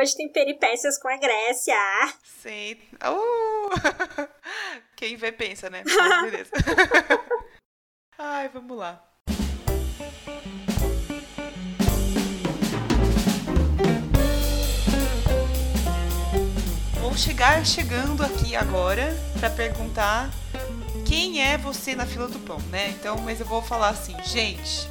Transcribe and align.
hoje 0.00 0.16
tem 0.16 0.28
peripécias 0.28 0.98
com 0.98 1.08
a 1.08 1.16
Grécia. 1.16 1.76
Sim. 2.24 2.76
Uh! 3.04 4.28
Quem 4.96 5.16
vê 5.16 5.30
pensa, 5.30 5.68
né? 5.68 5.82
Mas 5.86 6.22
beleza. 6.22 6.50
Ai, 8.18 8.48
vamos 8.48 8.76
lá. 8.76 9.02
Vou 17.00 17.16
chegar 17.16 17.64
chegando 17.66 18.22
aqui 18.22 18.54
agora 18.54 19.14
para 19.38 19.50
perguntar 19.50 20.30
quem 21.06 21.42
é 21.42 21.58
você 21.58 21.94
na 21.94 22.06
fila 22.06 22.28
do 22.28 22.38
pão, 22.40 22.60
né? 22.70 22.90
Então, 22.90 23.18
mas 23.22 23.40
eu 23.40 23.46
vou 23.46 23.60
falar 23.60 23.88
assim, 23.88 24.14
gente, 24.22 24.88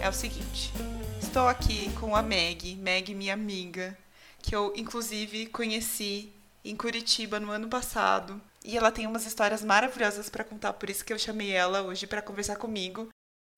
é 0.00 0.08
o 0.08 0.12
seguinte. 0.12 0.72
Estou 1.20 1.46
aqui 1.46 1.90
com 2.00 2.16
a 2.16 2.22
Meg, 2.22 2.74
Meg, 2.76 3.14
minha 3.14 3.34
amiga, 3.34 3.96
que 4.42 4.54
eu 4.54 4.72
inclusive 4.76 5.46
conheci 5.46 6.32
em 6.64 6.76
Curitiba 6.76 7.40
no 7.40 7.50
ano 7.50 7.68
passado. 7.68 8.40
E 8.64 8.76
ela 8.76 8.92
tem 8.92 9.06
umas 9.06 9.26
histórias 9.26 9.64
maravilhosas 9.64 10.28
para 10.28 10.44
contar, 10.44 10.72
por 10.74 10.90
isso 10.90 11.04
que 11.04 11.12
eu 11.12 11.18
chamei 11.18 11.52
ela 11.52 11.82
hoje 11.82 12.06
para 12.06 12.22
conversar 12.22 12.56
comigo. 12.56 13.08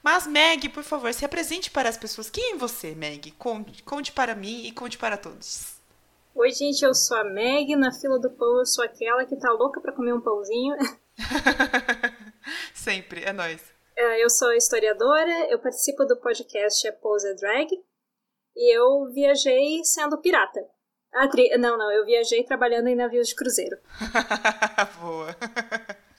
Mas, 0.02 0.27
Meg, 0.27 0.68
por 0.68 0.82
favor, 0.82 1.12
se 1.12 1.24
apresente 1.24 1.70
para 1.70 1.88
as 1.88 1.96
pessoas. 1.96 2.28
Quem 2.28 2.52
é 2.52 2.56
você, 2.56 2.94
Meg? 2.94 3.30
Conte, 3.32 3.82
conte 3.82 4.12
para 4.12 4.34
mim 4.34 4.66
e 4.66 4.72
conte 4.72 4.98
para 4.98 5.16
todos. 5.16 5.77
Oi, 6.34 6.52
gente, 6.52 6.84
eu 6.84 6.94
sou 6.94 7.16
a 7.16 7.24
Meg. 7.24 7.74
Na 7.77 7.91
fila 7.91 8.19
do 8.19 8.30
pão, 8.30 8.58
eu 8.58 8.66
sou 8.66 8.84
aquela 8.84 9.24
que 9.24 9.36
tá 9.36 9.50
louca 9.52 9.80
para 9.80 9.92
comer 9.92 10.12
um 10.12 10.20
pãozinho. 10.20 10.77
Sempre, 12.74 13.24
é 13.24 13.32
nóis. 13.32 13.62
É, 13.96 14.22
eu 14.22 14.28
sou 14.28 14.52
historiadora, 14.52 15.48
eu 15.50 15.58
participo 15.58 16.05
do 16.05 16.16
podcast 16.16 16.91
Pose 17.00 17.32
Drag 17.36 17.69
e 18.56 18.77
eu 18.77 19.10
viajei 19.12 19.84
sendo 19.84 20.19
pirata. 20.19 20.69
Ah, 21.14 21.28
tri... 21.28 21.48
Não, 21.56 21.78
não, 21.78 21.91
eu 21.92 22.04
viajei 22.04 22.42
trabalhando 22.42 22.88
em 22.88 22.96
navios 22.96 23.28
de 23.28 23.36
cruzeiro. 23.36 23.78
Boa. 25.00 25.36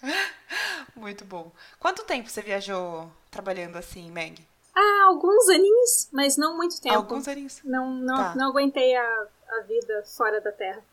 Muito 0.96 1.26
bom. 1.26 1.52
Quanto 1.80 2.06
tempo 2.06 2.30
você 2.30 2.42
viajou 2.42 3.12
trabalhando 3.30 3.76
assim, 3.76 4.10
Meg? 4.10 4.48
Ah, 4.74 5.06
alguns 5.08 5.50
aninhos, 5.50 6.10
mas 6.12 6.36
não 6.36 6.58
muito 6.58 6.82
tempo. 6.82 6.96
Alguns 6.96 7.28
aninhos. 7.28 7.62
Não, 7.64 7.92
não, 7.92 8.16
tá. 8.16 8.36
não 8.36 8.50
aguentei 8.50 8.94
a, 8.94 9.28
a 9.50 9.62
vida 9.62 10.04
fora 10.18 10.42
da 10.42 10.52
Terra. 10.52 10.84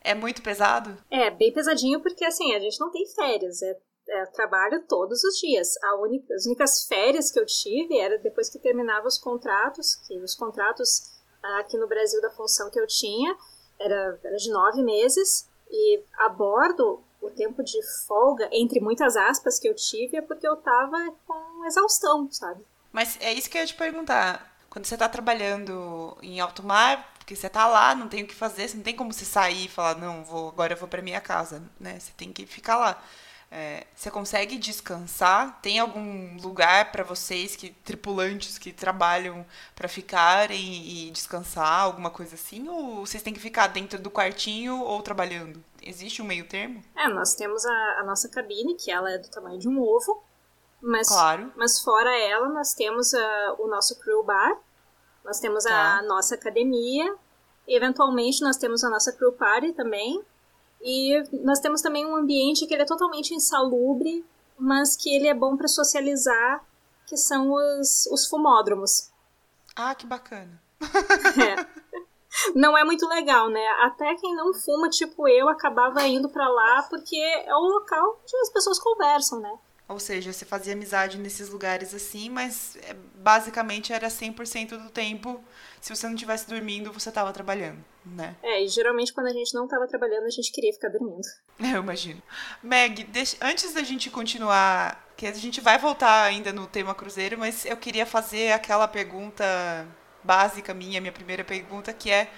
É 0.00 0.14
muito 0.14 0.42
pesado? 0.42 0.96
É, 1.10 1.30
bem 1.30 1.52
pesadinho, 1.52 2.00
porque 2.00 2.24
assim, 2.24 2.54
a 2.54 2.58
gente 2.58 2.80
não 2.80 2.90
tem 2.90 3.06
férias. 3.06 3.60
É, 3.62 3.78
é 4.08 4.26
trabalho 4.26 4.82
todos 4.88 5.22
os 5.24 5.38
dias. 5.38 5.74
Única, 6.00 6.34
as 6.34 6.46
únicas 6.46 6.86
férias 6.86 7.30
que 7.30 7.38
eu 7.38 7.46
tive 7.46 7.98
era 7.98 8.18
depois 8.18 8.48
que 8.48 8.58
terminava 8.58 9.06
os 9.06 9.18
contratos, 9.18 9.94
que 9.94 10.18
os 10.18 10.34
contratos 10.34 11.21
aqui 11.58 11.76
no 11.76 11.86
Brasil 11.86 12.20
da 12.20 12.30
função 12.30 12.70
que 12.70 12.78
eu 12.78 12.86
tinha 12.86 13.36
era, 13.78 14.18
era 14.22 14.36
de 14.36 14.50
nove 14.50 14.82
meses. 14.82 15.48
E 15.70 16.02
a 16.18 16.28
bordo, 16.28 17.02
o 17.20 17.30
tempo 17.30 17.62
de 17.62 17.80
folga, 18.06 18.48
entre 18.52 18.80
muitas 18.80 19.16
aspas, 19.16 19.58
que 19.58 19.68
eu 19.68 19.74
tive 19.74 20.18
é 20.18 20.22
porque 20.22 20.46
eu 20.46 20.56
tava 20.56 20.98
com 21.26 21.64
exaustão, 21.64 22.30
sabe? 22.30 22.62
Mas 22.92 23.18
é 23.20 23.32
isso 23.32 23.48
que 23.48 23.56
eu 23.56 23.62
ia 23.62 23.66
te 23.66 23.74
perguntar. 23.74 24.52
Quando 24.68 24.84
você 24.84 24.96
tá 24.96 25.08
trabalhando 25.08 26.16
em 26.22 26.40
alto 26.40 26.62
mar, 26.62 27.14
porque 27.18 27.36
você 27.36 27.48
tá 27.48 27.66
lá, 27.66 27.94
não 27.94 28.08
tem 28.08 28.24
o 28.24 28.26
que 28.26 28.34
fazer, 28.34 28.68
você 28.68 28.76
não 28.76 28.82
tem 28.82 28.96
como 28.96 29.12
você 29.12 29.24
sair 29.24 29.66
e 29.66 29.68
falar, 29.68 29.96
não, 29.96 30.24
vou, 30.24 30.48
agora 30.48 30.74
eu 30.74 30.76
vou 30.76 30.88
para 30.88 31.02
minha 31.02 31.20
casa, 31.20 31.62
né? 31.78 31.98
Você 31.98 32.12
tem 32.16 32.32
que 32.32 32.44
ficar 32.46 32.76
lá. 32.76 33.02
É, 33.54 33.86
você 33.94 34.10
consegue 34.10 34.56
descansar? 34.56 35.60
Tem 35.60 35.78
algum 35.78 36.40
lugar 36.40 36.90
para 36.90 37.04
vocês 37.04 37.54
que 37.54 37.68
tripulantes 37.84 38.56
que 38.56 38.72
trabalham 38.72 39.44
para 39.76 39.88
ficarem 39.88 40.58
e 40.58 41.10
descansar, 41.10 41.82
alguma 41.82 42.08
coisa 42.08 42.34
assim? 42.34 42.66
Ou 42.66 43.04
vocês 43.04 43.22
têm 43.22 43.34
que 43.34 43.38
ficar 43.38 43.66
dentro 43.66 43.98
do 43.98 44.10
quartinho 44.10 44.80
ou 44.80 45.02
trabalhando? 45.02 45.62
Existe 45.82 46.22
um 46.22 46.24
meio 46.24 46.48
termo? 46.48 46.82
É, 46.96 47.06
nós 47.08 47.34
temos 47.34 47.62
a, 47.66 47.98
a 48.00 48.04
nossa 48.04 48.26
cabine, 48.30 48.74
que 48.74 48.90
ela 48.90 49.10
é 49.10 49.18
do 49.18 49.28
tamanho 49.28 49.58
de 49.58 49.68
um 49.68 49.78
ovo, 49.82 50.24
mas, 50.80 51.08
claro. 51.08 51.52
mas 51.54 51.78
fora 51.82 52.10
ela 52.26 52.48
nós 52.48 52.72
temos 52.72 53.12
a, 53.12 53.56
o 53.58 53.66
nosso 53.68 54.00
crew 54.00 54.24
bar, 54.24 54.58
nós 55.22 55.40
temos 55.40 55.64
tá. 55.64 55.98
a 55.98 56.02
nossa 56.04 56.36
academia, 56.36 57.14
eventualmente 57.68 58.40
nós 58.40 58.56
temos 58.56 58.82
a 58.82 58.88
nossa 58.88 59.12
crew 59.12 59.32
party 59.32 59.74
também. 59.74 60.24
E 60.82 61.22
nós 61.44 61.60
temos 61.60 61.80
também 61.80 62.04
um 62.04 62.16
ambiente 62.16 62.66
que 62.66 62.74
ele 62.74 62.82
é 62.82 62.86
totalmente 62.86 63.34
insalubre, 63.34 64.24
mas 64.58 64.96
que 64.96 65.14
ele 65.14 65.28
é 65.28 65.34
bom 65.34 65.56
para 65.56 65.68
socializar, 65.68 66.64
que 67.06 67.16
são 67.16 67.52
os, 67.52 68.06
os 68.06 68.26
fumódromos. 68.26 69.10
Ah, 69.76 69.94
que 69.94 70.06
bacana. 70.06 70.60
é. 70.80 71.82
Não 72.54 72.76
é 72.76 72.82
muito 72.82 73.06
legal, 73.06 73.50
né? 73.50 73.64
Até 73.82 74.14
quem 74.14 74.34
não 74.34 74.54
fuma, 74.54 74.88
tipo 74.88 75.28
eu, 75.28 75.48
acabava 75.48 76.06
indo 76.06 76.28
para 76.28 76.48
lá 76.48 76.82
porque 76.88 77.16
é 77.16 77.54
o 77.54 77.60
local 77.60 78.20
onde 78.22 78.36
as 78.38 78.50
pessoas 78.50 78.78
conversam, 78.78 79.38
né? 79.40 79.58
Ou 79.92 80.00
seja, 80.00 80.32
você 80.32 80.44
fazia 80.44 80.72
amizade 80.72 81.18
nesses 81.18 81.50
lugares 81.50 81.92
assim, 81.94 82.30
mas 82.30 82.76
é, 82.82 82.94
basicamente 83.16 83.92
era 83.92 84.08
100% 84.08 84.70
do 84.82 84.90
tempo. 84.90 85.42
Se 85.80 85.94
você 85.94 86.06
não 86.06 86.14
estivesse 86.14 86.48
dormindo, 86.48 86.92
você 86.92 87.10
estava 87.10 87.32
trabalhando, 87.32 87.84
né? 88.06 88.36
É, 88.42 88.62
e 88.62 88.68
geralmente 88.68 89.12
quando 89.12 89.26
a 89.26 89.32
gente 89.32 89.54
não 89.54 89.64
estava 89.64 89.86
trabalhando, 89.86 90.24
a 90.24 90.30
gente 90.30 90.50
queria 90.50 90.72
ficar 90.72 90.88
dormindo. 90.88 91.26
Eu 91.60 91.82
imagino. 91.82 92.22
Meg, 92.62 93.04
deixa, 93.04 93.36
antes 93.40 93.74
da 93.74 93.82
gente 93.82 94.08
continuar, 94.08 95.12
que 95.16 95.26
a 95.26 95.32
gente 95.32 95.60
vai 95.60 95.78
voltar 95.78 96.22
ainda 96.22 96.52
no 96.52 96.66
tema 96.66 96.94
cruzeiro, 96.94 97.38
mas 97.38 97.64
eu 97.64 97.76
queria 97.76 98.06
fazer 98.06 98.52
aquela 98.52 98.88
pergunta 98.88 99.44
básica 100.24 100.72
minha, 100.72 101.00
minha 101.00 101.12
primeira 101.12 101.44
pergunta, 101.44 101.92
que 101.92 102.10
é: 102.10 102.30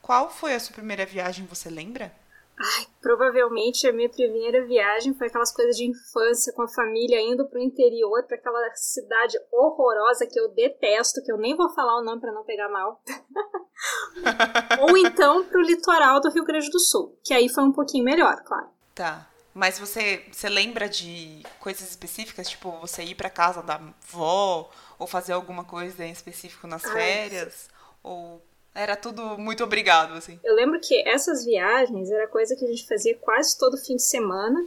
qual 0.00 0.30
foi 0.30 0.54
a 0.54 0.60
sua 0.60 0.74
primeira 0.74 1.06
viagem, 1.06 1.46
você 1.46 1.70
lembra? 1.70 2.12
Ai, 2.58 2.86
provavelmente 3.00 3.88
a 3.88 3.92
minha 3.92 4.08
primeira 4.08 4.64
viagem 4.66 5.14
foi 5.14 5.26
aquelas 5.26 5.52
coisas 5.52 5.76
de 5.76 5.84
infância 5.84 6.52
com 6.52 6.62
a 6.62 6.68
família 6.68 7.20
indo 7.20 7.48
pro 7.48 7.58
interior, 7.58 8.22
para 8.24 8.36
aquela 8.36 8.74
cidade 8.74 9.38
horrorosa 9.50 10.26
que 10.26 10.38
eu 10.38 10.48
detesto, 10.48 11.22
que 11.24 11.32
eu 11.32 11.38
nem 11.38 11.56
vou 11.56 11.68
falar 11.70 11.98
o 11.98 12.04
nome 12.04 12.20
para 12.20 12.32
não 12.32 12.44
pegar 12.44 12.68
mal. 12.68 13.02
Ou 14.80 14.96
então 14.96 15.44
pro 15.46 15.62
litoral 15.62 16.20
do 16.20 16.30
Rio 16.30 16.44
Grande 16.44 16.70
do 16.70 16.78
Sul, 16.78 17.18
que 17.24 17.34
aí 17.34 17.48
foi 17.48 17.64
um 17.64 17.72
pouquinho 17.72 18.04
melhor, 18.04 18.42
claro. 18.44 18.68
Tá. 18.94 19.26
Mas 19.54 19.78
você, 19.78 20.24
você 20.30 20.48
lembra 20.48 20.88
de 20.88 21.42
coisas 21.60 21.90
específicas, 21.90 22.48
tipo 22.48 22.70
você 22.80 23.02
ir 23.02 23.14
para 23.14 23.28
casa 23.28 23.62
da 23.62 23.74
avó 23.74 24.70
ou 24.98 25.06
fazer 25.06 25.32
alguma 25.32 25.64
coisa 25.64 26.04
em 26.04 26.12
específico 26.12 26.66
nas 26.66 26.84
Ai, 26.86 26.92
férias? 26.92 27.68
Ou 28.02 28.42
era 28.74 28.96
tudo 28.96 29.38
muito 29.38 29.62
obrigado, 29.62 30.14
assim. 30.14 30.38
Eu 30.42 30.54
lembro 30.54 30.80
que 30.80 31.06
essas 31.06 31.44
viagens 31.44 32.10
era 32.10 32.28
coisa 32.28 32.56
que 32.56 32.64
a 32.64 32.68
gente 32.68 32.86
fazia 32.86 33.16
quase 33.18 33.58
todo 33.58 33.76
fim 33.76 33.96
de 33.96 34.02
semana. 34.02 34.58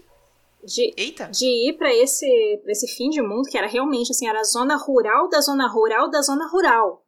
De, 0.64 0.94
Eita. 0.98 1.28
de 1.28 1.46
ir 1.46 1.74
para 1.78 1.94
esse, 1.94 2.60
pra 2.64 2.72
esse 2.72 2.88
fim 2.96 3.10
de 3.10 3.22
mundo, 3.22 3.48
que 3.48 3.58
era 3.58 3.68
realmente 3.68 4.10
assim, 4.10 4.28
era 4.28 4.40
a 4.40 4.44
zona 4.44 4.76
rural 4.76 5.30
da 5.30 5.40
zona 5.40 5.68
rural 5.68 6.10
da 6.10 6.22
zona 6.24 6.48
rural. 6.48 7.04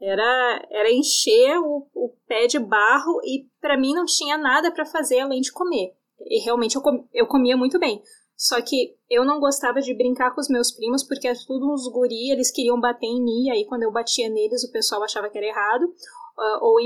Era, 0.00 0.66
era 0.70 0.90
encher 0.90 1.56
o, 1.58 1.86
o 1.94 2.16
pé 2.26 2.46
de 2.46 2.58
barro 2.58 3.20
e 3.22 3.46
para 3.60 3.78
mim 3.78 3.94
não 3.94 4.06
tinha 4.06 4.36
nada 4.36 4.72
para 4.72 4.84
fazer 4.84 5.20
além 5.20 5.40
de 5.40 5.52
comer. 5.52 5.94
E 6.26 6.42
realmente 6.42 6.74
eu, 6.74 6.82
com, 6.82 7.06
eu 7.12 7.26
comia 7.26 7.56
muito 7.56 7.78
bem. 7.78 8.02
Só 8.40 8.62
que 8.62 8.96
eu 9.10 9.22
não 9.22 9.38
gostava 9.38 9.82
de 9.82 9.92
brincar 9.92 10.34
com 10.34 10.40
os 10.40 10.48
meus 10.48 10.72
primos 10.72 11.02
porque 11.02 11.28
era 11.28 11.36
tudo 11.46 11.70
uns 11.70 11.86
guri, 11.92 12.30
eles 12.30 12.50
queriam 12.50 12.80
bater 12.80 13.04
em 13.04 13.22
mim, 13.22 13.48
e 13.48 13.50
aí 13.50 13.66
quando 13.66 13.82
eu 13.82 13.92
batia 13.92 14.30
neles 14.30 14.64
o 14.64 14.72
pessoal 14.72 15.02
achava 15.02 15.28
que 15.28 15.36
era 15.36 15.46
errado 15.46 15.82
uh, 15.84 16.58
ou, 16.64 16.76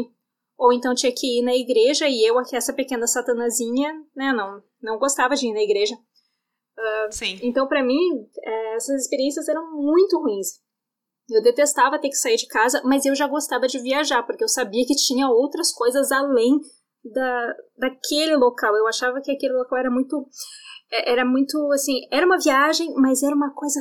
ou 0.58 0.72
então 0.72 0.96
tinha 0.96 1.14
que 1.14 1.38
ir 1.38 1.42
na 1.42 1.54
igreja 1.54 2.08
e 2.08 2.26
eu, 2.26 2.40
aqui, 2.40 2.56
essa 2.56 2.72
pequena 2.72 3.06
satanazinha, 3.06 3.94
né, 4.16 4.32
não, 4.32 4.60
não 4.82 4.98
gostava 4.98 5.36
de 5.36 5.46
ir 5.46 5.52
na 5.52 5.62
igreja. 5.62 5.94
Uh, 5.94 7.12
Sim. 7.12 7.38
Então, 7.40 7.68
para 7.68 7.84
mim, 7.84 8.28
é, 8.42 8.74
essas 8.74 9.02
experiências 9.02 9.46
eram 9.48 9.76
muito 9.76 10.18
ruins. 10.18 10.60
Eu 11.30 11.40
detestava 11.40 12.00
ter 12.00 12.08
que 12.08 12.16
sair 12.16 12.36
de 12.36 12.48
casa, 12.48 12.82
mas 12.84 13.06
eu 13.06 13.14
já 13.14 13.28
gostava 13.28 13.68
de 13.68 13.80
viajar, 13.80 14.24
porque 14.24 14.42
eu 14.42 14.48
sabia 14.48 14.84
que 14.84 14.96
tinha 14.96 15.28
outras 15.28 15.72
coisas 15.72 16.10
além 16.10 16.58
da, 17.04 17.54
daquele 17.78 18.36
local. 18.36 18.74
Eu 18.76 18.86
achava 18.86 19.20
que 19.20 19.30
aquele 19.30 19.54
local 19.54 19.78
era 19.78 19.90
muito. 19.90 20.26
É, 20.90 21.12
era 21.12 21.24
muito 21.24 21.56
assim. 21.72 22.00
Era 22.10 22.26
uma 22.26 22.38
viagem, 22.38 22.92
mas 22.94 23.22
era 23.22 23.34
uma 23.34 23.52
coisa 23.54 23.80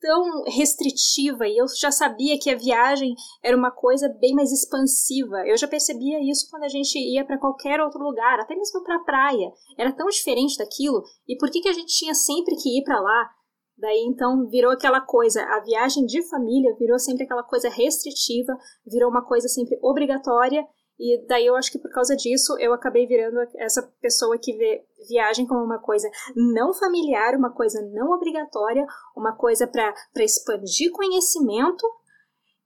tão 0.00 0.44
restritiva 0.46 1.46
e 1.46 1.58
eu 1.58 1.66
já 1.78 1.90
sabia 1.90 2.38
que 2.38 2.50
a 2.50 2.56
viagem 2.56 3.14
era 3.44 3.56
uma 3.56 3.70
coisa 3.70 4.08
bem 4.20 4.34
mais 4.34 4.50
expansiva. 4.50 5.46
Eu 5.46 5.56
já 5.56 5.68
percebia 5.68 6.18
isso 6.22 6.48
quando 6.50 6.64
a 6.64 6.68
gente 6.68 6.98
ia 6.98 7.24
para 7.24 7.38
qualquer 7.38 7.80
outro 7.80 8.02
lugar, 8.02 8.40
até 8.40 8.56
mesmo 8.56 8.82
para 8.82 8.96
a 8.96 9.04
praia. 9.04 9.52
Era 9.78 9.92
tão 9.92 10.06
diferente 10.06 10.56
daquilo. 10.56 11.02
E 11.28 11.36
por 11.36 11.50
que 11.50 11.60
que 11.60 11.68
a 11.68 11.72
gente 11.72 11.94
tinha 11.94 12.14
sempre 12.14 12.56
que 12.56 12.78
ir 12.78 12.82
para 12.82 13.00
lá? 13.00 13.30
Daí 13.76 14.04
então 14.06 14.46
virou 14.48 14.72
aquela 14.72 15.00
coisa, 15.00 15.42
a 15.42 15.60
viagem 15.60 16.04
de 16.04 16.22
família 16.28 16.74
virou 16.78 16.98
sempre 16.98 17.24
aquela 17.24 17.42
coisa 17.42 17.70
restritiva, 17.70 18.52
virou 18.86 19.08
uma 19.08 19.24
coisa 19.24 19.48
sempre 19.48 19.78
obrigatória 19.82 20.62
e 21.00 21.26
daí 21.26 21.46
eu 21.46 21.56
acho 21.56 21.72
que 21.72 21.78
por 21.78 21.90
causa 21.90 22.14
disso 22.14 22.54
eu 22.58 22.74
acabei 22.74 23.06
virando 23.06 23.38
essa 23.56 23.82
pessoa 24.02 24.36
que 24.38 24.52
vê 24.52 24.84
viagem 25.08 25.46
como 25.46 25.64
uma 25.64 25.78
coisa 25.78 26.06
não 26.36 26.74
familiar, 26.74 27.34
uma 27.34 27.50
coisa 27.50 27.80
não 27.94 28.10
obrigatória, 28.10 28.84
uma 29.16 29.34
coisa 29.34 29.66
para 29.66 29.94
expandir 30.18 30.92
conhecimento 30.92 31.86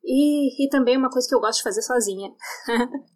e, 0.03 0.65
e 0.65 0.69
também 0.69 0.97
uma 0.97 1.11
coisa 1.11 1.29
que 1.29 1.35
eu 1.35 1.41
gosto 1.41 1.59
de 1.59 1.63
fazer 1.63 1.83
sozinha. 1.83 2.35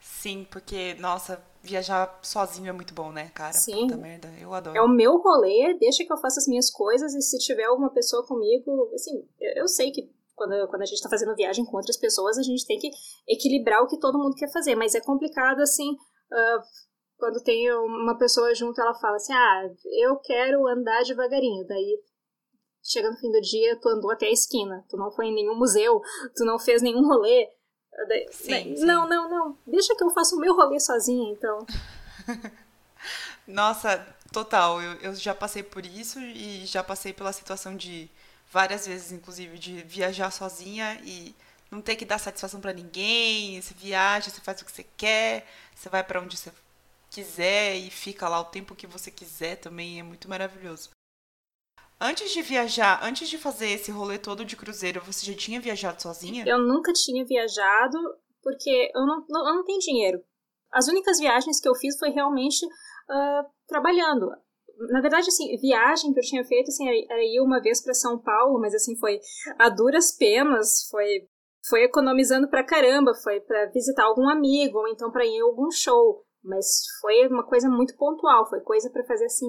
Sim, 0.00 0.46
porque, 0.50 0.94
nossa, 0.94 1.38
viajar 1.62 2.18
sozinho 2.22 2.70
é 2.70 2.72
muito 2.72 2.94
bom, 2.94 3.12
né, 3.12 3.30
cara? 3.34 3.52
Sim. 3.52 3.88
Puta 3.88 3.98
merda, 3.98 4.32
eu 4.40 4.54
adoro. 4.54 4.74
É 4.74 4.80
o 4.80 4.88
meu 4.88 5.18
rolê, 5.18 5.76
deixa 5.78 6.02
que 6.02 6.12
eu 6.12 6.16
faça 6.16 6.40
as 6.40 6.48
minhas 6.48 6.70
coisas 6.70 7.14
e 7.14 7.20
se 7.20 7.38
tiver 7.38 7.64
alguma 7.64 7.92
pessoa 7.92 8.26
comigo, 8.26 8.90
assim, 8.94 9.28
eu, 9.38 9.64
eu 9.64 9.68
sei 9.68 9.90
que 9.90 10.10
quando, 10.36 10.68
quando 10.68 10.82
a 10.82 10.86
gente 10.86 11.02
tá 11.02 11.08
fazendo 11.08 11.34
viagem 11.34 11.64
com 11.64 11.76
outras 11.76 11.96
pessoas, 11.96 12.38
a 12.38 12.42
gente 12.42 12.66
tem 12.66 12.78
que 12.78 12.90
equilibrar 13.26 13.82
o 13.82 13.88
que 13.88 13.98
todo 13.98 14.18
mundo 14.18 14.36
quer 14.36 14.52
fazer, 14.52 14.76
mas 14.76 14.94
é 14.94 15.00
complicado, 15.00 15.60
assim, 15.60 15.90
uh, 15.92 16.62
quando 17.18 17.42
tem 17.42 17.72
uma 17.72 18.16
pessoa 18.16 18.54
junto, 18.54 18.80
ela 18.80 18.94
fala 18.94 19.16
assim, 19.16 19.32
ah, 19.32 19.70
eu 20.00 20.16
quero 20.18 20.68
andar 20.68 21.02
devagarinho, 21.02 21.66
daí 21.66 21.98
chega 22.84 23.10
no 23.10 23.16
fim 23.16 23.32
do 23.32 23.40
dia, 23.40 23.80
tu 23.80 23.88
andou 23.88 24.12
até 24.12 24.26
a 24.26 24.32
esquina, 24.32 24.84
tu 24.88 24.96
não 24.96 25.10
foi 25.10 25.26
em 25.26 25.34
nenhum 25.34 25.56
museu, 25.56 26.00
tu 26.36 26.44
não 26.44 26.58
fez 26.58 26.82
nenhum 26.82 27.08
rolê, 27.08 27.48
daí, 28.06 28.28
Sim, 28.30 28.50
daí, 28.50 28.76
sim. 28.76 28.84
não, 28.84 29.08
não, 29.08 29.28
não, 29.28 29.58
deixa 29.66 29.96
que 29.96 30.04
eu 30.04 30.10
faça 30.10 30.36
o 30.36 30.38
meu 30.38 30.54
rolê 30.54 30.78
sozinha, 30.78 31.32
então... 31.32 31.66
Nossa, 33.46 34.04
total. 34.32 34.82
Eu, 34.82 34.92
eu 34.94 35.14
já 35.14 35.32
passei 35.32 35.62
por 35.62 35.86
isso 35.86 36.18
e 36.18 36.66
já 36.66 36.82
passei 36.82 37.12
pela 37.12 37.32
situação 37.32 37.76
de 37.76 38.10
várias 38.50 38.86
vezes, 38.86 39.12
inclusive, 39.12 39.58
de 39.58 39.82
viajar 39.82 40.30
sozinha 40.30 41.00
e 41.04 41.34
não 41.70 41.80
ter 41.80 41.96
que 41.96 42.04
dar 42.04 42.18
satisfação 42.18 42.60
pra 42.60 42.72
ninguém. 42.72 43.60
Você 43.60 43.74
viaja, 43.74 44.30
você 44.30 44.40
faz 44.40 44.60
o 44.60 44.64
que 44.64 44.72
você 44.72 44.86
quer, 44.96 45.46
você 45.74 45.88
vai 45.88 46.02
pra 46.04 46.20
onde 46.20 46.36
você 46.36 46.52
quiser 47.10 47.76
e 47.76 47.90
fica 47.90 48.28
lá 48.28 48.40
o 48.40 48.44
tempo 48.44 48.74
que 48.74 48.86
você 48.86 49.10
quiser 49.10 49.56
também. 49.56 49.98
É 49.98 50.02
muito 50.02 50.28
maravilhoso. 50.28 50.90
Antes 51.98 52.30
de 52.30 52.42
viajar, 52.42 53.02
antes 53.02 53.28
de 53.28 53.38
fazer 53.38 53.70
esse 53.70 53.90
rolê 53.90 54.18
todo 54.18 54.44
de 54.44 54.54
cruzeiro, 54.54 55.00
você 55.00 55.24
já 55.24 55.36
tinha 55.36 55.60
viajado 55.60 56.00
sozinha? 56.00 56.44
Eu 56.46 56.58
nunca 56.58 56.92
tinha 56.92 57.24
viajado 57.24 57.98
porque 58.42 58.92
eu 58.94 59.06
não, 59.06 59.24
não, 59.28 59.48
eu 59.48 59.54
não 59.56 59.64
tenho 59.64 59.78
dinheiro. 59.78 60.22
As 60.70 60.88
únicas 60.88 61.18
viagens 61.18 61.58
que 61.58 61.68
eu 61.68 61.74
fiz 61.74 61.98
foi 61.98 62.10
realmente 62.10 62.64
uh, 62.66 63.50
trabalhando. 63.66 64.30
Na 64.90 65.00
verdade, 65.00 65.28
assim, 65.28 65.56
viagem 65.58 66.12
que 66.12 66.20
eu 66.20 66.24
tinha 66.24 66.44
feito, 66.44 66.68
assim, 66.68 66.86
era 66.88 67.22
ir 67.22 67.40
uma 67.40 67.60
vez 67.60 67.82
para 67.82 67.94
São 67.94 68.18
Paulo, 68.18 68.60
mas 68.60 68.74
assim, 68.74 68.96
foi 68.96 69.20
a 69.58 69.68
duras 69.68 70.12
penas, 70.12 70.86
foi, 70.90 71.26
foi 71.68 71.84
economizando 71.84 72.48
pra 72.48 72.64
caramba, 72.64 73.14
foi 73.14 73.40
para 73.40 73.66
visitar 73.66 74.04
algum 74.04 74.28
amigo, 74.28 74.78
ou 74.78 74.88
então 74.88 75.10
para 75.10 75.24
ir 75.24 75.36
em 75.36 75.40
algum 75.40 75.70
show. 75.70 76.24
Mas 76.44 76.84
foi 77.00 77.26
uma 77.26 77.44
coisa 77.44 77.68
muito 77.68 77.96
pontual, 77.96 78.48
foi 78.48 78.60
coisa 78.60 78.90
para 78.90 79.04
fazer 79.04 79.24
assim, 79.24 79.48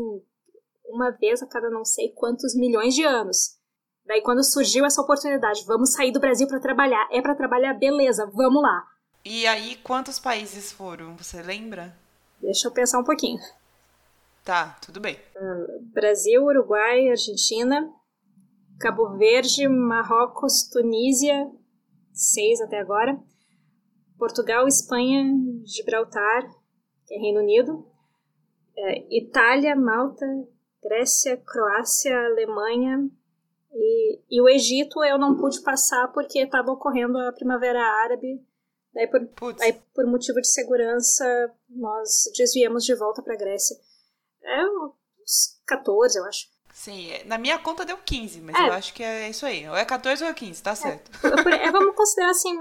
uma 0.85 1.11
vez 1.11 1.43
a 1.43 1.47
cada 1.47 1.69
não 1.69 1.83
sei 1.83 2.11
quantos 2.13 2.55
milhões 2.55 2.95
de 2.95 3.03
anos. 3.03 3.57
Daí 4.05 4.21
quando 4.21 4.43
surgiu 4.43 4.85
essa 4.85 5.01
oportunidade, 5.01 5.65
vamos 5.65 5.93
sair 5.93 6.11
do 6.11 6.19
Brasil 6.19 6.47
para 6.47 6.61
trabalhar, 6.61 7.07
é 7.11 7.21
para 7.21 7.35
trabalhar, 7.35 7.73
beleza, 7.73 8.25
vamos 8.33 8.63
lá. 8.63 8.85
E 9.25 9.45
aí, 9.45 9.75
quantos 9.83 10.17
países 10.19 10.71
foram? 10.71 11.17
Você 11.17 11.41
lembra? 11.41 11.93
Deixa 12.41 12.69
eu 12.69 12.71
pensar 12.71 12.99
um 12.99 13.03
pouquinho. 13.03 13.37
Tá, 14.47 14.79
tudo 14.81 15.01
bem. 15.01 15.19
Brasil, 15.93 16.41
Uruguai, 16.41 17.09
Argentina, 17.09 17.93
Cabo 18.79 19.17
Verde, 19.17 19.67
Marrocos, 19.67 20.69
Tunísia, 20.71 21.51
seis 22.13 22.61
até 22.61 22.79
agora. 22.79 23.21
Portugal, 24.17 24.65
Espanha, 24.65 25.21
Gibraltar, 25.65 26.47
que 27.05 27.13
é 27.13 27.17
Reino 27.19 27.41
Unido. 27.41 27.91
É, 28.77 29.17
Itália, 29.17 29.75
Malta, 29.75 30.25
Grécia, 30.81 31.35
Croácia, 31.35 32.17
Alemanha. 32.17 33.05
E, 33.73 34.21
e 34.31 34.41
o 34.41 34.47
Egito 34.47 35.03
eu 35.03 35.17
não 35.17 35.35
pude 35.35 35.61
passar 35.61 36.07
porque 36.13 36.39
estava 36.39 36.71
ocorrendo 36.71 37.17
a 37.17 37.33
Primavera 37.33 37.83
Árabe. 37.83 38.41
Daí 38.93 39.07
por. 39.07 39.27
Aí, 39.59 39.73
por 39.93 40.07
motivo 40.07 40.39
de 40.39 40.47
segurança, 40.47 41.53
nós 41.69 42.31
desviamos 42.33 42.85
de 42.85 42.95
volta 42.95 43.21
para 43.21 43.35
Grécia. 43.35 43.75
É 44.47 44.65
uns 44.65 45.59
14, 45.65 46.17
eu 46.17 46.25
acho. 46.25 46.47
Sim, 46.73 47.09
é- 47.11 47.23
na 47.25 47.37
minha 47.37 47.57
conta 47.57 47.83
deu 47.83 47.97
15, 47.97 48.39
mas 48.39 48.55
É. 48.55 48.67
eu 48.69 48.73
acho 48.73 48.93
que 48.93 49.03
é 49.03 49.29
isso 49.29 49.45
aí. 49.45 49.67
Ou 49.67 49.75
é 49.75 49.83
14 49.83 50.23
ou 50.23 50.29
é 50.29 50.33
15, 50.33 50.61
tá 50.61 50.75
certo. 50.75 51.09
Por- 51.19 51.51
é, 51.53 51.71
vamos 51.71 51.95
considerar 51.95 52.29
assim, 52.29 52.55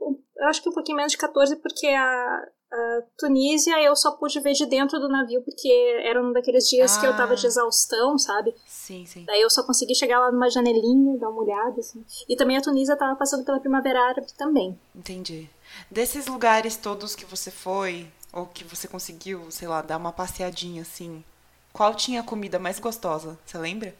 eu 0.00 0.46
acho 0.48 0.62
que 0.62 0.68
um 0.68 0.72
pouquinho 0.72 0.96
menos 0.96 1.12
de 1.12 1.18
14, 1.18 1.56
porque 1.56 1.86
a, 1.86 2.44
a 2.70 3.00
Tunísia 3.18 3.80
eu 3.82 3.96
só 3.96 4.12
pude 4.12 4.38
ver 4.40 4.52
de 4.52 4.66
dentro 4.66 5.00
do 5.00 5.08
navio, 5.08 5.42
porque 5.42 5.68
era 6.04 6.22
um 6.22 6.32
daqueles 6.34 6.68
dias 6.68 6.98
que 6.98 7.06
eu 7.06 7.16
tava 7.16 7.34
de 7.34 7.46
Ah. 7.46 7.48
exaustão, 7.48 8.18
sabe? 8.18 8.54
Sim, 8.66 9.06
sim. 9.06 9.24
Daí 9.24 9.40
eu 9.40 9.48
só 9.48 9.62
consegui 9.62 9.94
chegar 9.94 10.20
lá 10.20 10.30
numa 10.30 10.50
janelinha, 10.50 11.18
dar 11.18 11.30
uma 11.30 11.42
olhada, 11.42 11.80
assim. 11.80 12.04
E 12.28 12.36
também 12.36 12.58
a 12.58 12.62
Tunísia 12.62 12.94
tava 12.96 13.16
passando 13.16 13.42
pela 13.44 13.58
Primavera 13.58 14.00
Árabe 14.08 14.32
também. 14.36 14.78
Entendi. 14.94 15.48
Desses 15.90 16.26
lugares 16.26 16.76
todos 16.76 17.14
que 17.16 17.24
você 17.24 17.50
foi, 17.50 18.06
ou 18.34 18.44
que 18.46 18.64
você 18.64 18.86
conseguiu, 18.86 19.50
sei 19.50 19.66
lá, 19.66 19.80
dar 19.80 19.96
uma 19.96 20.12
passeadinha 20.12 20.82
assim, 20.82 21.24
qual 21.72 21.94
tinha 21.94 22.20
a 22.20 22.24
comida 22.24 22.58
mais 22.58 22.78
gostosa? 22.78 23.38
Você 23.44 23.58
lembra? 23.58 23.94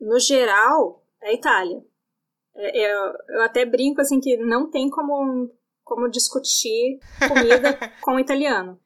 no 0.00 0.18
geral, 0.18 1.04
é 1.22 1.30
a 1.30 1.34
Itália. 1.34 1.84
É, 2.56 2.76
eu, 2.76 3.14
eu 3.28 3.42
até 3.42 3.64
brinco 3.64 4.00
assim 4.00 4.20
que 4.20 4.36
não 4.36 4.70
tem 4.70 4.90
como, 4.90 5.50
como 5.84 6.08
discutir 6.08 6.98
comida 7.28 7.78
com 8.02 8.14
o 8.14 8.20
italiano. 8.20 8.80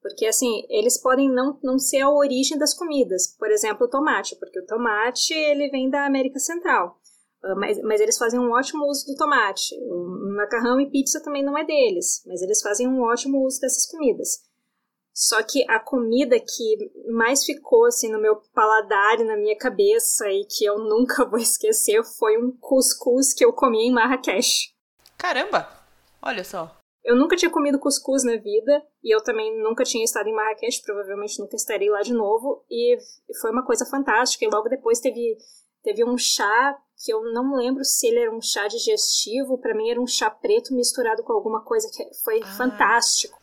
Porque 0.00 0.26
assim, 0.26 0.66
eles 0.68 1.00
podem 1.00 1.30
não, 1.30 1.58
não 1.62 1.78
ser 1.78 2.00
a 2.00 2.10
origem 2.10 2.58
das 2.58 2.74
comidas. 2.74 3.36
Por 3.38 3.50
exemplo, 3.50 3.86
o 3.86 3.90
tomate, 3.90 4.36
porque 4.38 4.60
o 4.60 4.66
tomate 4.66 5.32
ele 5.32 5.70
vem 5.70 5.88
da 5.88 6.06
América 6.06 6.38
Central. 6.38 6.98
Ah, 7.44 7.54
Mas, 7.56 7.80
mas 7.82 8.00
eles 8.00 8.18
fazem 8.18 8.38
um 8.38 8.52
ótimo 8.52 8.84
uso 8.86 9.06
do 9.06 9.16
tomate. 9.16 9.74
O 9.80 10.34
macarrão 10.36 10.80
e 10.80 10.90
pizza 10.90 11.22
também 11.22 11.44
não 11.44 11.56
é 11.56 11.64
deles, 11.64 12.22
mas 12.26 12.42
eles 12.42 12.60
fazem 12.60 12.88
um 12.88 13.02
ótimo 13.02 13.44
uso 13.44 13.60
dessas 13.60 13.86
comidas. 13.86 14.51
Só 15.14 15.42
que 15.42 15.62
a 15.70 15.78
comida 15.78 16.40
que 16.40 16.90
mais 17.12 17.44
ficou 17.44 17.84
assim 17.86 18.10
no 18.10 18.20
meu 18.20 18.36
paladar 18.54 19.20
e 19.20 19.24
na 19.24 19.36
minha 19.36 19.56
cabeça 19.56 20.26
e 20.30 20.46
que 20.46 20.64
eu 20.64 20.78
nunca 20.78 21.24
vou 21.28 21.38
esquecer 21.38 22.02
foi 22.18 22.38
um 22.38 22.50
cuscuz 22.58 23.34
que 23.34 23.44
eu 23.44 23.52
comi 23.52 23.88
em 23.88 23.92
Marrakech. 23.92 24.72
Caramba! 25.18 25.68
Olha 26.22 26.42
só. 26.44 26.74
Eu 27.04 27.16
nunca 27.16 27.36
tinha 27.36 27.50
comido 27.50 27.80
cuscuz 27.80 28.22
na 28.24 28.36
vida 28.36 28.80
e 29.02 29.14
eu 29.14 29.20
também 29.22 29.60
nunca 29.60 29.82
tinha 29.84 30.04
estado 30.04 30.28
em 30.28 30.34
Marrakech, 30.34 30.80
provavelmente 30.82 31.38
nunca 31.40 31.56
estarei 31.56 31.90
lá 31.90 32.00
de 32.00 32.12
novo. 32.14 32.64
E 32.70 32.96
foi 33.40 33.50
uma 33.50 33.66
coisa 33.66 33.84
fantástica. 33.84 34.44
E 34.44 34.48
logo 34.48 34.68
depois 34.68 35.00
teve, 35.00 35.36
teve 35.82 36.04
um 36.04 36.16
chá 36.16 36.78
que 37.04 37.12
eu 37.12 37.20
não 37.32 37.56
lembro 37.56 37.84
se 37.84 38.06
ele 38.06 38.20
era 38.20 38.32
um 38.34 38.40
chá 38.40 38.68
digestivo, 38.68 39.58
para 39.58 39.74
mim 39.74 39.90
era 39.90 40.00
um 40.00 40.06
chá 40.06 40.30
preto 40.30 40.72
misturado 40.72 41.24
com 41.24 41.32
alguma 41.32 41.64
coisa 41.64 41.90
que 41.92 42.14
foi 42.22 42.40
Ah. 42.44 42.46
fantástico. 42.56 43.36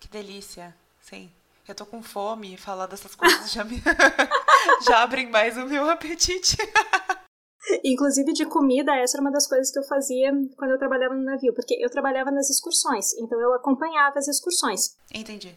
Que 0.00 0.08
delícia. 0.08 0.74
Sim. 1.12 1.30
Eu 1.68 1.74
tô 1.74 1.84
com 1.84 2.02
fome 2.02 2.54
e 2.54 2.56
falar 2.56 2.86
dessas 2.86 3.14
coisas 3.14 3.52
já 3.52 3.62
me. 3.62 3.76
já 4.88 5.02
abrem 5.02 5.28
mais 5.28 5.58
o 5.58 5.66
meu 5.66 5.88
apetite. 5.90 6.56
Inclusive 7.84 8.32
de 8.32 8.46
comida, 8.46 8.96
essa 8.96 9.16
era 9.16 9.22
uma 9.22 9.30
das 9.30 9.46
coisas 9.46 9.70
que 9.70 9.78
eu 9.78 9.84
fazia 9.84 10.32
quando 10.56 10.70
eu 10.70 10.78
trabalhava 10.78 11.14
no 11.14 11.22
navio, 11.22 11.54
porque 11.54 11.76
eu 11.78 11.90
trabalhava 11.90 12.30
nas 12.30 12.50
excursões, 12.50 13.12
então 13.14 13.40
eu 13.40 13.52
acompanhava 13.52 14.18
as 14.18 14.26
excursões. 14.26 14.96
Entendi. 15.14 15.54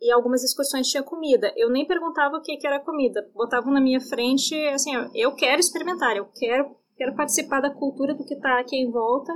E 0.00 0.12
algumas 0.12 0.44
excursões 0.44 0.88
tinha 0.88 1.02
comida. 1.02 1.52
Eu 1.56 1.70
nem 1.70 1.86
perguntava 1.86 2.36
o 2.36 2.42
que, 2.42 2.56
que 2.56 2.66
era 2.66 2.80
comida. 2.80 3.28
Botavam 3.34 3.72
na 3.72 3.80
minha 3.80 4.00
frente, 4.00 4.54
assim, 4.68 4.92
eu 5.14 5.34
quero 5.34 5.58
experimentar, 5.58 6.16
eu 6.16 6.26
quero, 6.26 6.76
quero 6.96 7.16
participar 7.16 7.60
da 7.60 7.74
cultura 7.74 8.14
do 8.14 8.24
que 8.24 8.36
tá 8.36 8.60
aqui 8.60 8.76
em 8.76 8.90
volta. 8.90 9.32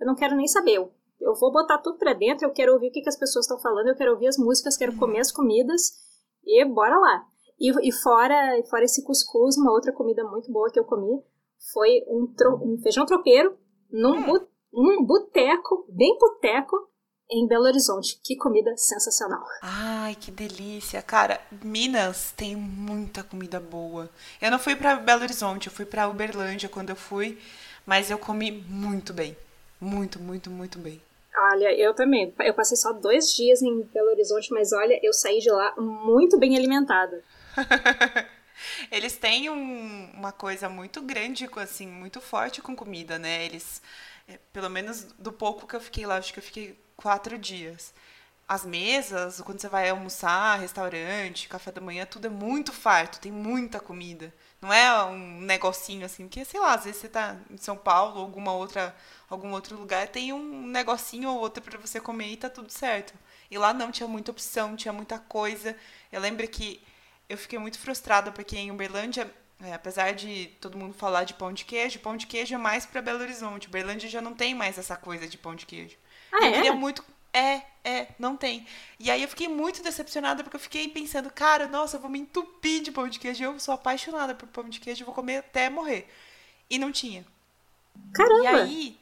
Eu 0.00 0.06
não 0.06 0.14
quero 0.14 0.34
nem 0.36 0.46
saber. 0.48 0.76
Eu, 0.76 0.92
eu 1.20 1.34
vou 1.34 1.52
botar 1.52 1.78
tudo 1.78 1.98
pra 1.98 2.12
dentro, 2.14 2.46
eu 2.46 2.52
quero 2.52 2.72
ouvir 2.72 2.88
o 2.88 2.92
que, 2.92 3.02
que 3.02 3.08
as 3.08 3.18
pessoas 3.18 3.44
estão 3.44 3.58
falando, 3.60 3.88
eu 3.88 3.96
quero 3.96 4.12
ouvir 4.12 4.28
as 4.28 4.38
músicas, 4.38 4.76
quero 4.76 4.96
comer 4.96 5.20
as 5.20 5.32
comidas 5.32 5.92
e 6.44 6.64
bora 6.64 6.96
lá. 6.98 7.24
E, 7.60 7.88
e 7.88 7.92
fora, 7.92 8.36
fora 8.70 8.84
esse 8.84 9.04
cuscuz, 9.04 9.56
uma 9.56 9.72
outra 9.72 9.92
comida 9.92 10.22
muito 10.24 10.50
boa 10.52 10.70
que 10.70 10.78
eu 10.78 10.84
comi 10.84 11.20
foi 11.72 12.02
um, 12.08 12.32
tro- 12.36 12.60
um 12.62 12.80
feijão 12.80 13.04
tropeiro 13.04 13.56
num, 13.90 14.22
bu- 14.24 14.46
num 14.72 15.04
boteco, 15.04 15.84
bem 15.88 16.16
boteco, 16.18 16.76
em 17.30 17.46
Belo 17.46 17.64
Horizonte. 17.64 18.18
Que 18.24 18.36
comida 18.36 18.74
sensacional. 18.76 19.42
Ai, 19.60 20.14
que 20.14 20.30
delícia. 20.30 21.02
Cara, 21.02 21.38
Minas 21.62 22.32
tem 22.36 22.56
muita 22.56 23.22
comida 23.22 23.60
boa. 23.60 24.08
Eu 24.40 24.50
não 24.50 24.58
fui 24.58 24.74
pra 24.76 24.94
Belo 24.96 25.22
Horizonte, 25.24 25.66
eu 25.66 25.72
fui 25.72 25.84
pra 25.84 26.08
Uberlândia 26.08 26.68
quando 26.70 26.88
eu 26.90 26.96
fui, 26.96 27.38
mas 27.84 28.10
eu 28.10 28.18
comi 28.18 28.50
muito 28.50 29.12
bem. 29.12 29.36
Muito, 29.80 30.18
muito, 30.18 30.48
muito 30.50 30.78
bem. 30.78 31.02
Olha, 31.40 31.72
eu 31.74 31.94
também. 31.94 32.34
Eu 32.40 32.52
passei 32.54 32.76
só 32.76 32.92
dois 32.92 33.32
dias 33.32 33.62
em 33.62 33.82
Belo 33.82 34.10
Horizonte, 34.10 34.52
mas 34.52 34.72
olha, 34.72 34.98
eu 35.02 35.12
saí 35.12 35.38
de 35.38 35.50
lá 35.50 35.74
muito 35.78 36.38
bem 36.38 36.56
alimentada. 36.56 37.24
Eles 38.90 39.16
têm 39.16 39.50
um- 39.50 40.10
uma 40.14 40.32
coisa 40.32 40.68
muito 40.68 41.00
grande, 41.02 41.48
assim, 41.56 41.86
muito 41.86 42.20
forte 42.20 42.60
com 42.62 42.74
comida, 42.76 43.18
né? 43.18 43.44
Eles, 43.44 43.82
é, 44.28 44.38
pelo 44.52 44.68
menos 44.70 45.04
do 45.18 45.32
pouco 45.32 45.66
que 45.66 45.76
eu 45.76 45.80
fiquei 45.80 46.06
lá, 46.06 46.16
acho 46.16 46.32
que 46.32 46.38
eu 46.38 46.42
fiquei 46.42 46.78
quatro 46.96 47.38
dias. 47.38 47.94
as 48.48 48.64
mesas, 48.66 49.40
quando 49.42 49.60
você 49.60 49.68
vai 49.68 49.90
almoçar, 49.90 50.58
restaurante, 50.60 51.48
café 51.48 51.72
da 51.72 51.80
manhã, 51.80 52.06
tudo 52.06 52.26
é 52.28 52.30
muito 52.30 52.72
farto, 52.72 53.20
tem 53.20 53.32
muita 53.32 53.80
comida. 53.80 54.34
Não 54.60 54.72
é 54.72 55.04
um 55.04 55.40
negocinho 55.40 56.04
assim, 56.04 56.26
que 56.26 56.44
sei 56.44 56.58
lá, 56.58 56.74
às 56.74 56.84
vezes 56.84 57.00
você 57.00 57.08
tá 57.08 57.36
em 57.48 57.56
São 57.56 57.76
Paulo 57.76 58.16
ou 58.16 58.22
alguma 58.22 58.52
outra, 58.52 58.94
algum 59.30 59.52
outro 59.52 59.76
lugar, 59.76 60.08
tem 60.08 60.32
um 60.32 60.66
negocinho 60.66 61.30
ou 61.30 61.38
outro 61.38 61.62
para 61.62 61.78
você 61.78 62.00
comer 62.00 62.26
e 62.26 62.36
tá 62.36 62.50
tudo 62.50 62.70
certo. 62.70 63.14
E 63.50 63.56
lá 63.56 63.72
não 63.72 63.92
tinha 63.92 64.08
muita 64.08 64.32
opção, 64.32 64.76
tinha 64.76 64.92
muita 64.92 65.18
coisa. 65.18 65.76
Eu 66.10 66.20
lembro 66.20 66.46
que 66.48 66.82
eu 67.28 67.38
fiquei 67.38 67.58
muito 67.58 67.78
frustrada 67.78 68.32
porque 68.32 68.56
em 68.56 68.70
Uberlândia, 68.70 69.32
é, 69.62 69.72
apesar 69.72 70.12
de 70.12 70.46
todo 70.60 70.76
mundo 70.76 70.92
falar 70.94 71.24
de 71.24 71.34
pão 71.34 71.52
de 71.52 71.64
queijo, 71.64 72.00
pão 72.00 72.16
de 72.16 72.26
queijo 72.26 72.54
é 72.54 72.58
mais 72.58 72.84
para 72.84 73.00
Belo 73.00 73.20
Horizonte. 73.20 73.68
Uberlândia 73.68 74.08
já 74.08 74.20
não 74.20 74.34
tem 74.34 74.54
mais 74.54 74.76
essa 74.76 74.96
coisa 74.96 75.28
de 75.28 75.38
pão 75.38 75.54
de 75.54 75.66
queijo. 75.66 75.96
Ah, 76.32 76.44
eu 76.44 76.48
é? 76.48 76.52
queria 76.52 76.72
muito 76.72 77.04
é, 77.38 77.62
é, 77.84 78.08
não 78.18 78.36
tem. 78.36 78.66
E 78.98 79.10
aí 79.10 79.22
eu 79.22 79.28
fiquei 79.28 79.48
muito 79.48 79.82
decepcionada 79.82 80.42
porque 80.42 80.56
eu 80.56 80.60
fiquei 80.60 80.88
pensando, 80.88 81.30
cara, 81.30 81.66
nossa, 81.68 81.96
eu 81.96 82.00
vou 82.00 82.10
me 82.10 82.18
entupir 82.18 82.82
de 82.82 82.90
pão 82.92 83.08
de 83.08 83.18
queijo. 83.18 83.42
Eu 83.44 83.58
sou 83.60 83.74
apaixonada 83.74 84.34
por 84.34 84.48
pão 84.48 84.68
de 84.68 84.80
queijo, 84.80 85.04
vou 85.04 85.14
comer 85.14 85.38
até 85.38 85.70
morrer. 85.70 86.08
E 86.68 86.78
não 86.78 86.90
tinha. 86.92 87.24
Caramba! 88.14 88.42
E 88.42 88.46
aí, 88.46 89.00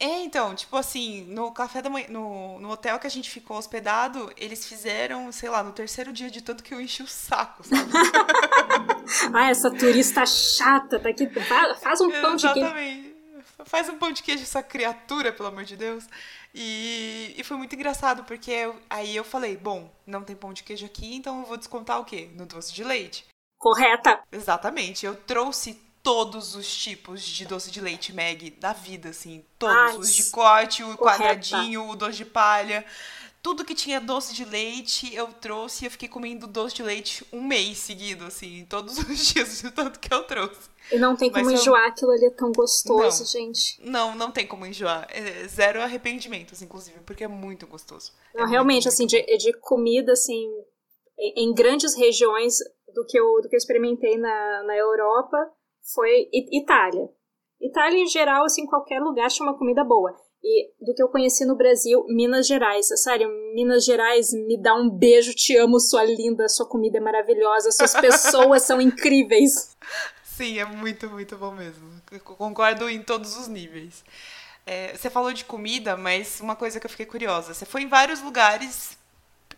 é, 0.00 0.20
então, 0.24 0.54
tipo 0.54 0.76
assim, 0.76 1.24
no 1.26 1.52
café 1.52 1.80
da 1.82 1.88
manhã, 1.90 2.06
no, 2.08 2.58
no 2.60 2.70
hotel 2.70 2.98
que 2.98 3.06
a 3.06 3.10
gente 3.10 3.30
ficou 3.30 3.56
hospedado, 3.56 4.32
eles 4.36 4.66
fizeram, 4.66 5.30
sei 5.30 5.48
lá, 5.48 5.62
no 5.62 5.72
terceiro 5.72 6.12
dia 6.12 6.30
de 6.30 6.42
tanto 6.42 6.62
que 6.64 6.74
eu 6.74 6.80
enchi 6.80 7.02
o 7.02 7.06
saco, 7.06 7.62
sabe? 7.64 7.90
Ah, 9.34 9.50
essa 9.50 9.70
turista 9.70 10.24
chata 10.26 10.98
tá 10.98 11.08
aqui. 11.10 11.28
fa- 11.28 11.74
Faz 11.74 12.00
um 12.00 12.10
pão 12.10 12.36
de 12.36 12.42
queijo. 12.52 12.58
Exatamente. 12.66 13.14
Faz 13.66 13.88
um 13.88 13.98
pão 13.98 14.12
de 14.12 14.22
queijo, 14.22 14.42
essa 14.42 14.62
criatura, 14.62 15.32
pelo 15.32 15.48
amor 15.48 15.64
de 15.64 15.76
Deus. 15.76 16.04
E, 16.54 17.34
e 17.36 17.42
foi 17.42 17.56
muito 17.56 17.74
engraçado, 17.74 18.22
porque 18.24 18.50
eu- 18.50 18.80
aí 18.88 19.14
eu 19.16 19.24
falei, 19.24 19.56
bom, 19.56 19.90
não 20.06 20.22
tem 20.22 20.36
pão 20.36 20.52
de 20.52 20.62
queijo 20.62 20.86
aqui, 20.86 21.14
então 21.16 21.40
eu 21.40 21.46
vou 21.46 21.56
descontar 21.56 22.00
o 22.00 22.04
quê? 22.04 22.30
No 22.34 22.46
doce 22.46 22.72
de 22.72 22.84
leite. 22.84 23.24
Correta. 23.58 24.20
Exatamente. 24.30 25.04
Eu 25.04 25.16
trouxe 25.16 25.74
todos 26.02 26.54
os 26.54 26.72
tipos 26.76 27.22
de 27.22 27.46
doce 27.46 27.70
de 27.70 27.80
leite 27.80 28.12
Meg 28.12 28.50
da 28.52 28.72
vida, 28.72 29.08
assim. 29.08 29.44
Todos. 29.58 29.74
Ai, 29.76 29.96
os 29.96 30.14
de 30.14 30.24
corte, 30.30 30.82
o 30.84 30.96
correta. 30.96 31.18
quadradinho, 31.24 31.88
o 31.88 31.96
doce 31.96 32.18
de 32.18 32.24
palha. 32.26 32.84
Tudo 33.44 33.62
que 33.64 33.74
tinha 33.74 34.00
doce 34.00 34.34
de 34.34 34.42
leite, 34.42 35.14
eu 35.14 35.26
trouxe 35.34 35.84
e 35.84 35.86
eu 35.86 35.90
fiquei 35.90 36.08
comendo 36.08 36.46
doce 36.46 36.74
de 36.76 36.82
leite 36.82 37.24
um 37.30 37.42
mês 37.44 37.76
seguido, 37.76 38.24
assim, 38.24 38.64
todos 38.68 38.96
os 39.04 39.18
dias, 39.18 39.60
de 39.60 39.70
tanto 39.70 40.00
que 40.00 40.12
eu 40.12 40.24
trouxe. 40.24 40.70
E 40.90 40.98
não 40.98 41.14
tem 41.14 41.30
como 41.30 41.44
Mas 41.44 41.52
eu- 41.54 41.60
enjoar 41.60 41.86
aquilo 41.88 42.10
ali, 42.10 42.24
é 42.24 42.30
tão 42.30 42.50
gostoso, 42.52 43.20
Não. 43.20 43.26
gente. 43.26 43.80
Não, 43.82 44.14
não 44.14 44.30
tem 44.30 44.46
como 44.46 44.64
enjoar. 44.64 45.06
É 45.10 45.46
zero 45.46 45.82
arrependimentos, 45.82 46.62
inclusive, 46.62 46.98
porque 47.04 47.22
é 47.24 47.28
muito 47.28 47.66
gostoso. 47.66 48.12
É 48.32 48.38
Não, 48.38 48.40
muito, 48.44 48.50
realmente, 48.52 48.84
muito 48.84 48.88
assim, 48.88 49.02
bom. 49.04 49.08
de, 49.08 49.36
de 49.36 49.52
comida, 49.60 50.12
assim, 50.12 50.46
em, 51.18 51.52
grandes 51.52 51.94
regiões 51.94 52.56
do 52.94 53.04
que 53.06 53.18
eu, 53.18 53.42
do 53.42 53.48
que 53.50 53.54
eu 53.56 53.58
experimentei 53.58 54.16
na, 54.16 54.62
na 54.62 54.74
Europa, 54.76 55.36
foi 55.94 56.28
Itália. 56.32 57.10
Itália, 57.60 57.98
em 57.98 58.06
geral, 58.06 58.44
assim, 58.46 58.64
qualquer 58.66 59.00
lugar 59.00 59.28
tinha 59.30 59.46
uma 59.46 59.58
comida 59.58 59.84
boa. 59.84 60.14
E 60.46 60.70
do 60.78 60.94
que 60.94 61.02
eu 61.02 61.08
conheci 61.08 61.46
no 61.46 61.56
Brasil, 61.56 62.04
Minas 62.06 62.46
Gerais. 62.46 62.88
Sério, 63.02 63.30
Minas 63.54 63.82
Gerais, 63.82 64.30
me 64.30 64.60
dá 64.60 64.74
um 64.74 64.90
beijo, 64.90 65.32
te 65.32 65.56
amo, 65.56 65.80
sua 65.80 66.04
linda, 66.04 66.46
sua 66.50 66.68
comida 66.68 66.98
é 66.98 67.00
maravilhosa, 67.00 67.72
suas 67.72 67.94
pessoas 67.94 68.62
são 68.62 68.78
incríveis. 68.78 69.74
Sim, 70.22 70.58
é 70.58 70.64
muito, 70.66 71.08
muito 71.08 71.38
bom 71.38 71.52
mesmo. 71.52 71.88
Concordo 72.22 72.90
em 72.90 73.02
todos 73.02 73.38
os 73.38 73.48
níveis. 73.48 74.04
É, 74.66 74.94
você 74.94 75.08
falou 75.08 75.32
de 75.32 75.46
comida, 75.46 75.96
mas 75.96 76.40
uma 76.40 76.54
coisa 76.54 76.78
que 76.78 76.84
eu 76.84 76.90
fiquei 76.90 77.06
curiosa. 77.06 77.54
Você 77.54 77.64
foi 77.64 77.82
em 77.82 77.88
vários 77.88 78.20
lugares, 78.20 78.98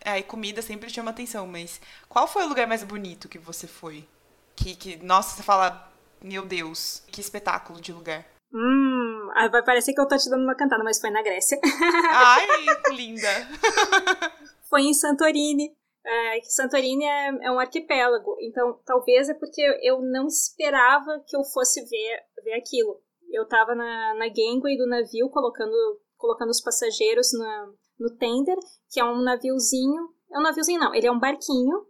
aí 0.05 0.23
comida 0.23 0.63
sempre 0.63 0.89
chama 0.89 1.11
atenção, 1.11 1.49
mas 1.49 1.81
qual 2.09 2.29
foi 2.29 2.45
o 2.45 2.49
lugar 2.49 2.67
mais 2.69 2.85
bonito 2.85 3.29
que 3.29 3.39
você 3.39 3.67
foi? 3.67 4.07
Que, 4.55 4.77
que 4.77 4.97
nossa, 4.99 5.37
você 5.37 5.43
fala, 5.43 5.93
meu 6.23 6.45
Deus, 6.47 7.03
que 7.09 7.21
espetáculo 7.21 7.81
de 7.81 7.93
lugar. 7.93 8.25
Hum, 8.53 9.29
vai 9.51 9.63
parecer 9.63 9.93
que 9.93 10.01
eu 10.01 10.09
tô 10.09 10.17
te 10.17 10.31
dando 10.31 10.45
uma 10.45 10.55
cantada, 10.55 10.83
mas 10.83 11.01
foi 11.01 11.11
na 11.11 11.23
Grécia. 11.23 11.59
Ai, 12.13 12.47
linda! 12.93 13.29
foi 14.69 14.83
em 14.83 14.95
Santorini. 14.95 15.77
É, 16.05 16.41
Santorini 16.45 17.05
é, 17.05 17.47
é 17.47 17.51
um 17.51 17.59
arquipélago, 17.59 18.37
então 18.41 18.79
talvez 18.85 19.29
é 19.29 19.35
porque 19.35 19.61
eu 19.83 20.01
não 20.01 20.29
esperava 20.29 21.21
que 21.27 21.37
eu 21.37 21.43
fosse 21.43 21.85
ver, 21.85 22.23
ver 22.45 22.55
aquilo. 22.55 23.01
Eu 23.33 23.45
tava 23.47 23.75
na, 23.75 24.15
na 24.15 24.29
gangway 24.29 24.77
do 24.77 24.87
navio 24.87 25.29
colocando, 25.31 25.75
colocando 26.17 26.51
os 26.51 26.61
passageiros 26.61 27.33
na, 27.37 27.73
no 27.99 28.17
tender, 28.17 28.57
que 28.91 29.01
é 29.01 29.05
um 29.05 29.21
naviozinho. 29.21 30.09
É 30.33 30.39
um 30.39 30.43
naviozinho, 30.43 30.79
não, 30.79 30.95
ele 30.95 31.09
é 31.09 31.13
um 31.13 31.19
barquinho 31.19 31.85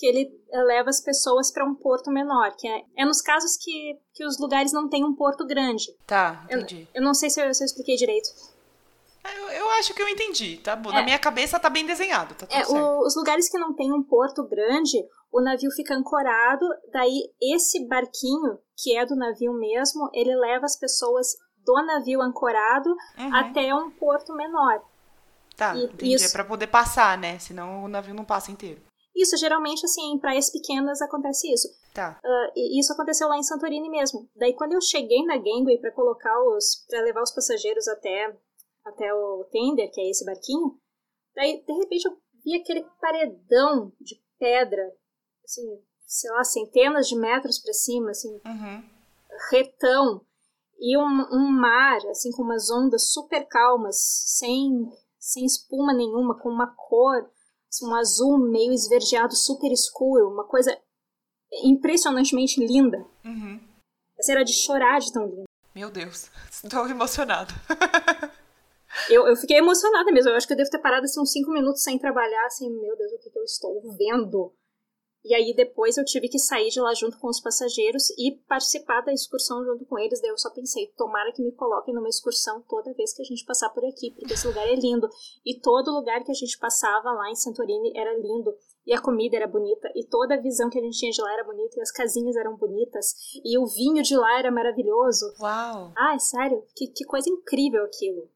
que 0.00 0.06
ele 0.06 0.30
eh, 0.50 0.62
leva 0.62 0.88
as 0.88 1.00
pessoas 1.02 1.50
para 1.52 1.62
um 1.64 1.74
porto 1.74 2.10
menor, 2.10 2.56
que 2.56 2.66
é, 2.66 2.82
é 2.96 3.04
nos 3.04 3.20
casos 3.20 3.58
que, 3.58 3.98
que 4.14 4.24
os 4.24 4.38
lugares 4.40 4.72
não 4.72 4.88
têm 4.88 5.04
um 5.04 5.14
porto 5.14 5.46
grande. 5.46 5.94
Tá, 6.06 6.42
entendi. 6.46 6.88
Eu 6.94 7.02
não 7.02 7.12
sei 7.12 7.28
se 7.28 7.38
eu, 7.38 7.52
se 7.52 7.62
eu 7.62 7.66
expliquei 7.66 7.96
direito. 7.96 8.30
Eu, 9.22 9.48
eu 9.50 9.70
acho 9.72 9.92
que 9.92 10.00
eu 10.02 10.08
entendi, 10.08 10.56
tá 10.56 10.74
bom. 10.74 10.90
Na 10.90 11.00
É. 11.00 11.04
minha 11.04 11.18
cabeça 11.18 11.60
tá 11.60 11.68
bem 11.68 11.84
desenhado, 11.84 12.34
tá 12.34 12.46
tudo 12.46 12.56
É, 12.58 12.64
certo. 12.64 12.74
o- 12.74 13.06
os 13.06 13.14
lugares 13.14 13.50
que 13.50 13.58
não 13.58 13.74
tem 13.74 13.92
um 13.92 14.02
porto 14.02 14.42
grande, 14.44 14.96
o 15.30 15.42
navio 15.42 15.70
fica 15.72 15.94
ancorado, 15.94 16.66
daí 16.90 17.30
esse 17.40 17.86
barquinho, 17.86 18.58
que 18.82 18.96
é 18.96 19.04
do 19.04 19.14
navio 19.14 19.52
mesmo, 19.52 20.08
ele 20.14 20.34
leva 20.34 20.64
as 20.64 20.76
pessoas 20.78 21.36
do 21.66 21.74
navio 21.84 22.22
ancorado 22.22 22.88
Uhum. 23.18 23.34
até 23.36 23.74
um 23.74 23.90
porto 23.90 24.32
menor. 24.34 24.82
Tá, 25.54 25.76
e- 25.76 25.84
entendi. 25.84 26.14
isso- 26.14 26.24
É 26.24 26.32
pra 26.32 26.42
poder 26.44 26.68
passar, 26.68 27.18
né? 27.18 27.38
Senão 27.38 27.84
o 27.84 27.88
navio 27.88 28.14
não 28.14 28.24
passa 28.24 28.50
inteiro. 28.50 28.80
Isso, 29.14 29.36
geralmente, 29.36 29.84
assim, 29.84 30.12
em 30.12 30.18
praias 30.18 30.50
pequenas 30.50 31.00
acontece 31.02 31.52
isso. 31.52 31.68
Tá. 31.92 32.18
Ah, 32.24 32.52
e 32.54 32.78
isso 32.80 32.92
aconteceu 32.92 33.28
lá 33.28 33.36
em 33.36 33.42
Santorini 33.42 33.90
mesmo. 33.90 34.28
Daí, 34.36 34.54
quando 34.54 34.72
eu 34.72 34.80
cheguei 34.80 35.24
na 35.24 35.36
gangway 35.36 35.78
para 35.78 35.92
colocar 35.92 36.32
os, 36.44 36.84
para 36.88 37.02
levar 37.02 37.22
os 37.22 37.32
passageiros 37.32 37.88
até, 37.88 38.36
até 38.84 39.12
o 39.12 39.44
tender, 39.50 39.90
que 39.92 40.00
é 40.00 40.08
esse 40.08 40.24
barquinho, 40.24 40.78
daí, 41.34 41.62
de 41.66 41.72
repente, 41.72 42.06
eu 42.06 42.16
vi 42.44 42.56
aquele 42.56 42.86
paredão 43.00 43.92
de 44.00 44.20
pedra, 44.38 44.82
assim, 45.44 45.82
sei 46.06 46.30
lá, 46.30 46.44
centenas 46.44 47.08
de 47.08 47.16
metros 47.16 47.58
para 47.58 47.72
cima, 47.72 48.10
assim, 48.10 48.40
Uhum. 48.44 48.82
retão, 49.50 50.24
e 50.78 50.96
um, 50.96 51.26
um 51.32 51.50
mar, 51.50 51.98
assim, 52.10 52.30
com 52.32 52.42
umas 52.42 52.70
ondas 52.70 53.12
super 53.12 53.46
calmas, 53.46 53.96
sem, 54.38 54.88
sem 55.18 55.44
espuma 55.44 55.92
nenhuma, 55.92 56.38
com 56.38 56.48
uma 56.48 56.74
cor, 56.74 57.30
um 57.82 57.94
azul 57.94 58.38
meio 58.38 58.72
esverdeado, 58.72 59.34
super 59.34 59.70
escuro, 59.70 60.28
uma 60.28 60.44
coisa 60.44 60.76
impressionantemente 61.64 62.64
linda. 62.64 63.04
Uhum. 63.24 63.60
Essa 64.18 64.32
era 64.32 64.44
de 64.44 64.52
chorar 64.52 65.00
de 65.00 65.12
tão 65.12 65.26
linda. 65.26 65.44
Meu 65.74 65.90
Deus, 65.90 66.30
estou 66.50 66.88
emocionada. 66.88 67.52
Eu, 69.08 69.26
eu 69.26 69.36
fiquei 69.36 69.56
emocionada 69.56 70.10
mesmo. 70.12 70.30
Eu 70.30 70.36
acho 70.36 70.46
que 70.46 70.52
eu 70.52 70.56
devo 70.56 70.70
ter 70.70 70.80
parado 70.80 71.04
assim, 71.04 71.20
uns 71.20 71.32
cinco 71.32 71.52
minutos 71.52 71.82
sem 71.82 71.98
trabalhar, 71.98 72.44
assim, 72.46 72.68
meu 72.68 72.96
Deus, 72.96 73.12
o 73.12 73.18
que, 73.18 73.30
que 73.30 73.38
eu 73.38 73.44
estou 73.44 73.80
vendo? 73.96 74.52
E 75.24 75.34
aí 75.34 75.54
depois 75.54 75.96
eu 75.96 76.04
tive 76.04 76.28
que 76.28 76.38
sair 76.38 76.70
de 76.70 76.80
lá 76.80 76.94
junto 76.94 77.18
com 77.18 77.28
os 77.28 77.40
passageiros 77.40 78.10
e 78.18 78.38
participar 78.48 79.02
da 79.02 79.12
excursão 79.12 79.62
junto 79.64 79.84
com 79.84 79.98
eles. 79.98 80.20
Daí 80.20 80.30
eu 80.30 80.38
só 80.38 80.50
pensei, 80.50 80.86
tomara 80.96 81.32
que 81.32 81.42
me 81.42 81.52
coloquem 81.52 81.94
numa 81.94 82.08
excursão 82.08 82.62
toda 82.68 82.94
vez 82.94 83.12
que 83.12 83.22
a 83.22 83.24
gente 83.24 83.44
passar 83.44 83.68
por 83.70 83.84
aqui, 83.84 84.12
porque 84.12 84.32
esse 84.32 84.46
lugar 84.46 84.66
é 84.66 84.74
lindo. 84.74 85.08
E 85.44 85.60
todo 85.60 85.92
lugar 85.92 86.24
que 86.24 86.30
a 86.30 86.34
gente 86.34 86.58
passava 86.58 87.12
lá 87.12 87.30
em 87.30 87.36
Santorini 87.36 87.92
era 87.94 88.16
lindo. 88.16 88.54
E 88.86 88.94
a 88.94 89.00
comida 89.00 89.36
era 89.36 89.46
bonita, 89.46 89.88
e 89.94 90.06
toda 90.06 90.34
a 90.34 90.40
visão 90.40 90.70
que 90.70 90.78
a 90.78 90.82
gente 90.82 90.98
tinha 90.98 91.12
de 91.12 91.20
lá 91.20 91.32
era 91.34 91.44
bonita, 91.44 91.78
e 91.78 91.82
as 91.82 91.92
casinhas 91.92 92.34
eram 92.34 92.56
bonitas, 92.56 93.14
e 93.44 93.58
o 93.58 93.66
vinho 93.66 94.02
de 94.02 94.16
lá 94.16 94.38
era 94.38 94.50
maravilhoso. 94.50 95.26
Uau! 95.38 95.92
Ah, 95.96 96.14
é 96.14 96.18
sério? 96.18 96.64
Que, 96.74 96.88
que 96.88 97.04
coisa 97.04 97.28
incrível 97.28 97.84
aquilo. 97.84 98.28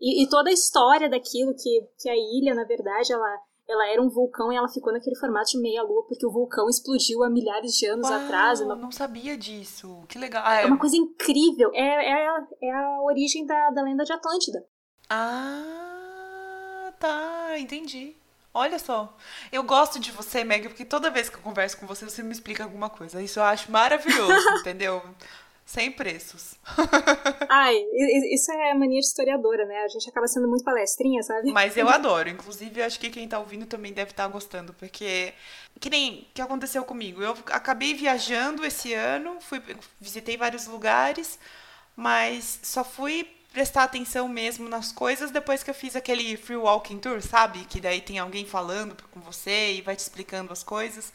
E, 0.00 0.24
e 0.24 0.28
toda 0.28 0.50
a 0.50 0.52
história 0.52 1.08
daquilo, 1.08 1.54
que, 1.54 1.88
que 2.00 2.08
a 2.10 2.16
ilha, 2.16 2.54
na 2.54 2.64
verdade, 2.64 3.12
ela, 3.12 3.38
ela 3.72 3.88
era 3.88 4.02
um 4.02 4.08
vulcão 4.08 4.52
e 4.52 4.56
ela 4.56 4.68
ficou 4.68 4.92
naquele 4.92 5.16
formato 5.18 5.50
de 5.50 5.60
meia-lua, 5.60 6.04
porque 6.06 6.26
o 6.26 6.30
vulcão 6.30 6.68
explodiu 6.68 7.22
há 7.24 7.30
milhares 7.30 7.72
de 7.72 7.86
anos 7.86 8.08
Uau, 8.08 8.20
atrás. 8.20 8.60
Eu 8.60 8.68
não- 8.68 8.76
não 8.76 8.92
sabia 8.92 9.36
disso. 9.36 10.02
Que 10.08 10.18
legal. 10.18 10.42
Ah, 10.44 10.60
É 10.60 10.66
uma 10.66 10.78
coisa 10.78 10.96
incrível. 10.96 11.70
É, 11.74 11.80
é, 12.10 12.28
a- 12.28 12.46
é 12.62 12.70
a 12.72 13.00
origem 13.02 13.46
da, 13.46 13.70
da 13.70 13.82
lenda 13.82 14.04
de 14.04 14.12
Atlântida. 14.12 14.64
Ah, 15.10 16.92
tá, 16.98 17.58
entendi. 17.58 18.16
Olha 18.54 18.78
só, 18.78 19.16
eu 19.50 19.62
gosto 19.62 19.98
de 19.98 20.10
você, 20.12 20.44
Meg, 20.44 20.68
porque 20.68 20.84
toda 20.84 21.10
vez 21.10 21.30
que 21.30 21.36
eu 21.36 21.40
converso 21.40 21.78
com 21.78 21.86
você, 21.86 22.04
você 22.04 22.22
me 22.22 22.32
explica 22.32 22.62
alguma 22.64 22.90
coisa. 22.90 23.22
Isso 23.22 23.38
eu 23.40 23.44
acho 23.44 23.72
maravilhoso, 23.72 24.32
entendeu? 24.60 25.02
Sem 25.64 25.92
preços. 25.92 26.54
Ai, 27.48 27.76
isso 28.32 28.50
é 28.52 28.74
mania 28.74 29.00
de 29.00 29.06
historiadora, 29.06 29.64
né? 29.64 29.84
A 29.84 29.88
gente 29.88 30.08
acaba 30.08 30.26
sendo 30.26 30.48
muito 30.48 30.64
palestrinha, 30.64 31.22
sabe? 31.22 31.52
Mas 31.52 31.76
eu 31.76 31.88
adoro. 31.90 32.28
Inclusive, 32.28 32.82
acho 32.82 32.98
que 32.98 33.10
quem 33.10 33.28
tá 33.28 33.38
ouvindo 33.38 33.64
também 33.66 33.92
deve 33.92 34.10
estar 34.10 34.26
gostando, 34.28 34.74
porque 34.74 35.32
que 35.80 35.88
nem 35.88 36.26
que 36.34 36.42
aconteceu 36.42 36.84
comigo. 36.84 37.22
Eu 37.22 37.36
acabei 37.46 37.94
viajando 37.94 38.64
esse 38.64 38.92
ano, 38.92 39.40
fui 39.40 39.62
visitei 40.00 40.36
vários 40.36 40.66
lugares, 40.66 41.38
mas 41.96 42.58
só 42.62 42.84
fui 42.84 43.28
prestar 43.52 43.84
atenção 43.84 44.28
mesmo 44.28 44.68
nas 44.68 44.90
coisas 44.90 45.30
depois 45.30 45.62
que 45.62 45.70
eu 45.70 45.74
fiz 45.74 45.94
aquele 45.94 46.36
free 46.36 46.56
walking 46.56 46.98
tour, 46.98 47.20
sabe? 47.20 47.64
Que 47.66 47.80
daí 47.80 48.00
tem 48.00 48.18
alguém 48.18 48.44
falando 48.44 48.96
com 49.10 49.20
você 49.20 49.74
e 49.74 49.82
vai 49.82 49.94
te 49.94 50.00
explicando 50.00 50.52
as 50.52 50.62
coisas. 50.62 51.12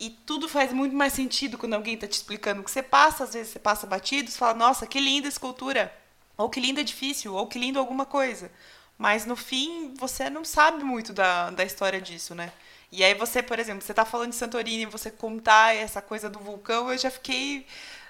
E 0.00 0.10
tudo 0.10 0.48
faz 0.48 0.72
muito 0.72 0.94
mais 0.94 1.12
sentido 1.12 1.58
quando 1.58 1.74
alguém 1.74 1.94
está 1.94 2.06
te 2.06 2.12
explicando. 2.12 2.62
Que 2.62 2.70
você 2.70 2.82
passa, 2.82 3.24
às 3.24 3.34
vezes 3.34 3.52
você 3.52 3.58
passa 3.58 3.86
batido, 3.86 4.30
você 4.30 4.38
fala, 4.38 4.54
nossa, 4.54 4.86
que 4.86 5.00
linda 5.00 5.28
escultura. 5.28 5.92
Ou 6.36 6.48
que 6.48 6.60
lindo 6.60 6.80
edifício, 6.80 7.34
ou 7.34 7.46
que 7.46 7.58
lindo 7.58 7.78
alguma 7.78 8.06
coisa. 8.06 8.50
Mas 8.96 9.26
no 9.26 9.36
fim, 9.36 9.94
você 9.94 10.30
não 10.30 10.44
sabe 10.44 10.84
muito 10.84 11.12
da, 11.12 11.50
da 11.50 11.64
história 11.64 12.00
disso, 12.00 12.34
né? 12.34 12.52
E 12.90 13.04
aí 13.04 13.14
você, 13.14 13.42
por 13.42 13.58
exemplo, 13.58 13.82
você 13.82 13.92
tá 13.92 14.04
falando 14.04 14.30
de 14.30 14.36
Santorini, 14.36 14.86
você 14.86 15.10
contar 15.10 15.74
essa 15.74 16.00
coisa 16.00 16.28
do 16.30 16.38
vulcão, 16.38 16.90
eu 16.90 16.98
já 16.98 17.10
fiquei 17.10 17.66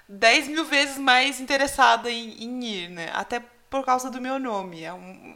10 0.07 0.47
mil 0.47 0.65
vezes 0.65 0.97
mais 0.97 1.39
interessada 1.39 2.09
em, 2.09 2.43
em 2.43 2.63
ir, 2.65 2.89
né? 2.89 3.11
Até 3.13 3.43
por 3.69 3.85
causa 3.85 4.09
do 4.09 4.21
meu 4.21 4.39
nome. 4.39 4.83
É 4.83 4.93
um, 4.93 5.35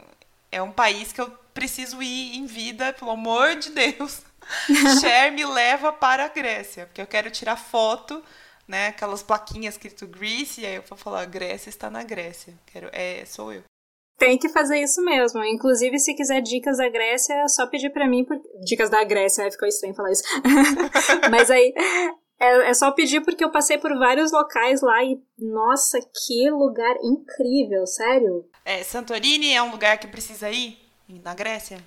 é 0.50 0.62
um 0.62 0.72
país 0.72 1.12
que 1.12 1.20
eu 1.20 1.30
preciso 1.52 2.02
ir 2.02 2.36
em 2.36 2.46
vida, 2.46 2.92
pelo 2.92 3.10
amor 3.10 3.56
de 3.56 3.70
Deus. 3.70 4.22
Cher 5.00 5.32
me 5.32 5.44
leva 5.44 5.92
para 5.92 6.24
a 6.24 6.28
Grécia, 6.28 6.86
porque 6.86 7.00
eu 7.00 7.06
quero 7.06 7.30
tirar 7.30 7.56
foto, 7.56 8.22
né? 8.66 8.88
Aquelas 8.88 9.22
plaquinhas 9.22 9.74
escrito 9.74 10.06
Greece, 10.06 10.62
e 10.62 10.66
aí 10.66 10.74
eu 10.76 10.82
vou 10.82 10.96
falar, 10.98 11.24
Grécia 11.26 11.68
está 11.68 11.90
na 11.90 12.02
Grécia. 12.02 12.54
Quero, 12.66 12.88
é, 12.92 13.24
sou 13.24 13.52
eu. 13.52 13.62
Tem 14.18 14.38
que 14.38 14.48
fazer 14.48 14.78
isso 14.80 15.02
mesmo. 15.02 15.42
Inclusive, 15.44 15.98
se 15.98 16.14
quiser 16.14 16.40
dicas 16.40 16.78
da 16.78 16.88
Grécia, 16.88 17.34
é 17.34 17.48
só 17.48 17.66
pedir 17.66 17.90
para 17.90 18.08
mim. 18.08 18.24
Por... 18.24 18.40
Dicas 18.64 18.88
da 18.88 19.02
Grécia, 19.02 19.50
ficou 19.50 19.66
estranho 19.66 19.94
falar 19.94 20.12
isso. 20.12 20.22
Mas 21.30 21.50
aí, 21.50 21.74
é, 22.38 22.70
é, 22.70 22.74
só 22.74 22.90
pedir 22.92 23.22
porque 23.22 23.44
eu 23.44 23.50
passei 23.50 23.78
por 23.78 23.96
vários 23.98 24.30
locais 24.30 24.82
lá 24.82 25.02
e, 25.02 25.20
nossa, 25.38 25.98
que 26.00 26.50
lugar 26.50 26.94
incrível, 27.02 27.86
sério. 27.86 28.48
É, 28.64 28.82
Santorini 28.82 29.52
é 29.52 29.62
um 29.62 29.70
lugar 29.70 29.98
que 29.98 30.06
precisa 30.06 30.50
ir 30.50 30.78
na 31.22 31.34
Grécia? 31.34 31.78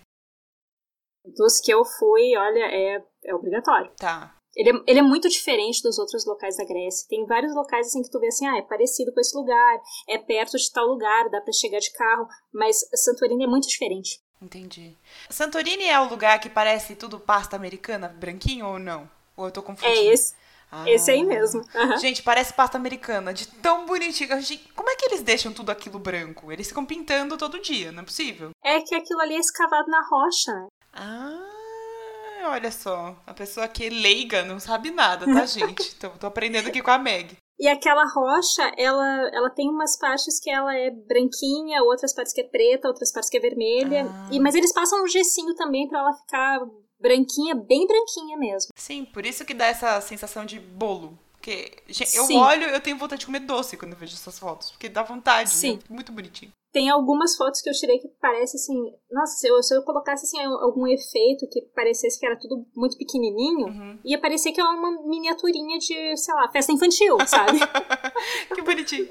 Dos 1.36 1.60
que 1.60 1.72
eu 1.72 1.84
fui, 1.84 2.36
olha, 2.38 2.66
é, 2.66 3.04
é 3.26 3.36
obrigatório. 3.36 3.92
Tá. 3.98 4.34
Ele 4.56 4.72
é, 4.72 4.82
ele 4.88 5.00
é 5.00 5.04
muito 5.04 5.30
diferente 5.30 5.84
dos 5.84 6.00
outros 6.00 6.26
locais 6.26 6.58
da 6.58 6.66
Grécia. 6.66 7.08
Tem 7.08 7.26
vários 7.26 7.54
locais 7.54 7.88
assim 7.88 8.02
que 8.02 8.10
tu 8.10 8.20
vê 8.20 8.28
assim, 8.28 8.48
ah, 8.48 8.58
é 8.58 8.62
parecido 8.64 9.14
com 9.14 9.20
esse 9.20 9.38
lugar, 9.38 9.80
é 10.08 10.18
perto 10.18 10.58
de 10.58 10.72
tal 10.72 10.88
lugar, 10.88 11.30
dá 11.30 11.40
para 11.40 11.54
chegar 11.54 11.80
de 11.80 11.92
carro, 11.94 12.28
mas 12.52 12.80
Santorini 12.96 13.44
é 13.44 13.48
muito 13.48 13.68
diferente. 13.68 14.20
Entendi. 14.42 14.98
Santorini 15.30 15.86
é 15.86 16.00
o 16.00 16.10
lugar 16.10 16.40
que 16.40 16.50
parece 16.50 16.96
tudo 16.96 17.20
pasta 17.20 17.56
americana, 17.56 18.08
branquinho 18.08 18.66
ou 18.66 18.80
não? 18.80 19.10
Ou 19.36 19.46
eu 19.46 19.52
tô 19.52 19.62
confundindo? 19.62 20.00
É 20.00 20.06
esse. 20.06 20.36
Ah. 20.72 20.90
Esse 20.90 21.12
aí 21.12 21.24
mesmo. 21.24 21.62
Uhum. 21.74 21.98
Gente, 21.98 22.22
parece 22.22 22.54
pasta 22.54 22.78
americana, 22.78 23.34
de 23.34 23.48
tão 23.48 23.86
bonitinho. 23.86 24.30
Como 24.76 24.90
é 24.90 24.96
que 24.96 25.06
eles 25.06 25.22
deixam 25.22 25.54
tudo 25.54 25.70
aquilo 25.70 25.98
branco? 25.98 26.52
Eles 26.52 26.68
ficam 26.68 26.86
pintando 26.86 27.38
todo 27.38 27.62
dia, 27.62 27.92
não 27.92 28.02
é 28.02 28.06
possível? 28.06 28.50
É 28.64 28.82
que 28.82 28.96
aquilo 28.96 29.22
ali 29.22 29.36
é 29.36 29.40
escavado 29.40 29.88
na 29.90 30.02
rocha. 30.02 30.68
Ah, 30.98 32.50
olha 32.50 32.72
só. 32.72 33.16
A 33.25 33.34
pessoa 33.34 33.68
que 33.68 33.86
é 33.86 33.89
leiga 33.89 34.44
não 34.44 34.60
sabe 34.60 34.89
nada, 34.89 35.25
tá, 35.25 35.46
gente? 35.48 35.96
tô, 35.96 36.10
tô 36.10 36.27
aprendendo 36.27 36.68
aqui 36.68 36.82
com 36.82 36.92
a 36.92 36.98
Meg. 36.98 37.38
E 37.60 37.68
aquela 37.68 38.04
rocha, 38.06 38.72
ela, 38.77 39.30
ela 39.34 39.50
tem 39.50 39.68
umas 39.70 39.98
partes 39.98 40.39
que 40.39 40.50
ela 40.50 40.75
é 40.75 40.92
branquinha, 40.92 41.82
outras 41.84 42.13
partes 42.13 42.34
que 42.34 42.42
é 42.42 42.48
preta, 42.48 42.88
outras 42.88 43.12
partes 43.12 43.30
que 43.30 43.38
é 43.38 43.39
vermelha. 43.39 44.06
Ah. 44.08 44.30
E, 44.32 44.39
mas 44.39 44.54
eles 44.54 44.72
passam 44.74 45.04
um 45.04 45.08
gessinho 45.08 45.56
também 45.56 45.88
para 45.88 46.00
ela 46.00 46.13
ficar 46.13 46.60
branquinha, 47.00 47.56
bem 47.56 47.88
branquinha 47.88 48.38
mesmo. 48.38 48.72
Sim, 48.75 49.06
por 49.06 49.25
isso 49.25 49.46
que 49.46 49.54
dá 49.54 49.66
essa 49.66 50.00
sensação 50.01 50.46
de 50.46 50.60
bolo. 50.60 51.18
Porque 51.48 51.72
eu 52.13 52.25
Sim. 52.25 52.38
olho, 52.38 52.66
eu 52.66 52.82
tenho 52.82 52.98
vontade 52.98 53.22
de 53.22 53.25
comer 53.25 53.39
doce 53.39 53.77
quando 53.77 53.94
eu 53.94 53.98
vejo 53.98 54.13
essas 54.13 54.38
fotos. 54.38 54.72
Porque 54.72 54.89
dá 54.89 55.01
vontade, 55.01 55.50
Sim. 55.50 55.75
Né? 55.75 55.80
muito 55.89 56.12
bonitinho. 56.12 56.51
Tem 56.74 56.89
algumas 56.89 57.38
fotos 57.38 57.62
que 57.62 57.70
eu 57.70 57.74
tirei 57.74 58.00
que 58.00 58.10
parece 58.22 58.58
assim. 58.58 58.75
Nossa, 59.10 59.38
se 59.38 59.48
eu, 59.48 59.63
se 59.63 59.74
eu 59.74 59.82
colocasse 59.84 60.25
assim, 60.25 60.42
algum 60.42 60.86
efeito 60.86 61.48
que 61.50 61.62
parecesse 61.74 62.20
que 62.20 62.25
era 62.25 62.38
tudo 62.38 62.66
muito 62.75 62.98
pequenininho, 62.98 63.68
uhum. 63.68 63.98
ia 64.04 64.20
parecer 64.20 64.51
que 64.51 64.60
é 64.60 64.63
uma 64.63 65.08
miniaturinha 65.08 65.80
de, 65.80 66.18
sei 66.18 66.34
lá, 66.34 66.51
festa 66.51 66.74
infantil, 66.74 67.18
sabe? 67.25 67.60
que 68.54 68.62
bonitinho. 68.62 69.08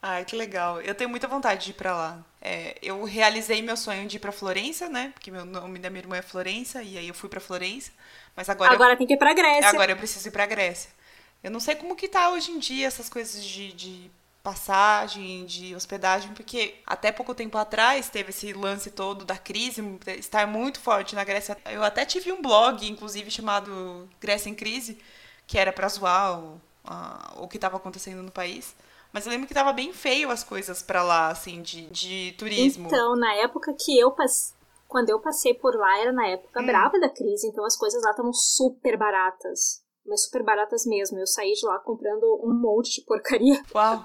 Ai, 0.00 0.24
que 0.24 0.36
legal. 0.36 0.80
Eu 0.80 0.94
tenho 0.94 1.10
muita 1.10 1.26
vontade 1.26 1.64
de 1.64 1.70
ir 1.72 1.74
pra 1.74 1.92
lá. 1.92 2.24
É, 2.40 2.78
eu 2.80 3.02
realizei 3.02 3.60
meu 3.62 3.76
sonho 3.76 4.06
de 4.06 4.16
ir 4.16 4.20
pra 4.20 4.30
Florença, 4.30 4.88
né? 4.88 5.10
Porque 5.12 5.30
meu 5.30 5.44
nome 5.44 5.80
da 5.80 5.90
minha 5.90 6.02
irmã 6.02 6.16
é 6.16 6.22
Florença, 6.22 6.84
e 6.84 6.96
aí 6.96 7.08
eu 7.08 7.14
fui 7.14 7.28
pra 7.28 7.40
Florença. 7.40 7.90
Mas 8.36 8.48
agora. 8.48 8.72
Agora 8.72 8.92
eu... 8.92 8.96
tem 8.96 9.08
que 9.08 9.14
ir 9.14 9.18
pra 9.18 9.34
Grécia. 9.34 9.68
Agora 9.68 9.90
eu 9.90 9.96
preciso 9.96 10.28
ir 10.28 10.30
pra 10.30 10.46
Grécia. 10.46 10.99
Eu 11.42 11.50
não 11.50 11.60
sei 11.60 11.74
como 11.74 11.96
que 11.96 12.08
tá 12.08 12.30
hoje 12.30 12.52
em 12.52 12.58
dia 12.58 12.86
essas 12.86 13.08
coisas 13.08 13.42
de, 13.42 13.72
de 13.72 14.10
passagem, 14.42 15.44
de 15.44 15.74
hospedagem, 15.74 16.32
porque 16.32 16.76
até 16.86 17.12
pouco 17.12 17.34
tempo 17.34 17.58
atrás 17.58 18.08
teve 18.08 18.30
esse 18.30 18.52
lance 18.52 18.90
todo 18.90 19.24
da 19.24 19.36
crise 19.36 19.82
estar 20.18 20.46
muito 20.46 20.80
forte 20.80 21.14
na 21.14 21.24
Grécia. 21.24 21.56
Eu 21.66 21.82
até 21.82 22.04
tive 22.04 22.32
um 22.32 22.40
blog, 22.40 22.88
inclusive, 22.88 23.30
chamado 23.30 24.08
Grécia 24.20 24.48
em 24.48 24.54
Crise, 24.54 24.98
que 25.46 25.58
era 25.58 25.72
pra 25.72 25.88
zoar 25.88 26.40
o, 26.40 26.60
a, 26.84 27.34
o 27.38 27.48
que 27.48 27.56
estava 27.56 27.76
acontecendo 27.76 28.22
no 28.22 28.30
país. 28.30 28.74
Mas 29.12 29.26
eu 29.26 29.32
lembro 29.32 29.48
que 29.48 29.54
tava 29.54 29.72
bem 29.72 29.92
feio 29.92 30.30
as 30.30 30.44
coisas 30.44 30.82
para 30.82 31.02
lá, 31.02 31.28
assim, 31.28 31.62
de, 31.62 31.86
de 31.86 32.34
turismo. 32.38 32.86
Então, 32.86 33.16
na 33.16 33.34
época 33.34 33.74
que 33.78 33.98
eu 33.98 34.10
passei. 34.12 34.58
Quando 34.86 35.08
eu 35.08 35.20
passei 35.20 35.54
por 35.54 35.76
lá, 35.76 36.00
era 36.00 36.10
na 36.10 36.26
época 36.26 36.60
hum. 36.60 36.66
brava 36.66 36.98
da 36.98 37.08
crise, 37.08 37.46
então 37.46 37.64
as 37.64 37.76
coisas 37.76 38.02
lá 38.02 38.10
estavam 38.10 38.32
super 38.32 38.96
baratas. 38.96 39.79
Mas 40.06 40.24
super 40.24 40.42
baratas 40.42 40.86
mesmo. 40.86 41.18
Eu 41.18 41.26
saí 41.26 41.52
de 41.52 41.66
lá 41.66 41.78
comprando 41.78 42.24
um 42.42 42.52
monte 42.52 43.00
de 43.00 43.06
porcaria. 43.06 43.62
Uau! 43.74 43.98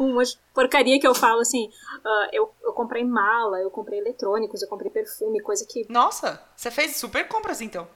um 0.00 0.14
monte 0.14 0.32
de 0.32 0.40
porcaria 0.54 0.98
que 0.98 1.06
eu 1.06 1.14
falo 1.14 1.40
assim. 1.40 1.66
Uh, 1.66 2.28
eu, 2.32 2.54
eu 2.62 2.72
comprei 2.72 3.04
mala, 3.04 3.60
eu 3.60 3.70
comprei 3.70 3.98
eletrônicos, 3.98 4.62
eu 4.62 4.68
comprei 4.68 4.90
perfume, 4.90 5.42
coisa 5.42 5.66
que. 5.68 5.86
Nossa! 5.90 6.42
Você 6.56 6.70
fez 6.70 6.96
super 6.96 7.28
compras 7.28 7.60
então? 7.60 7.86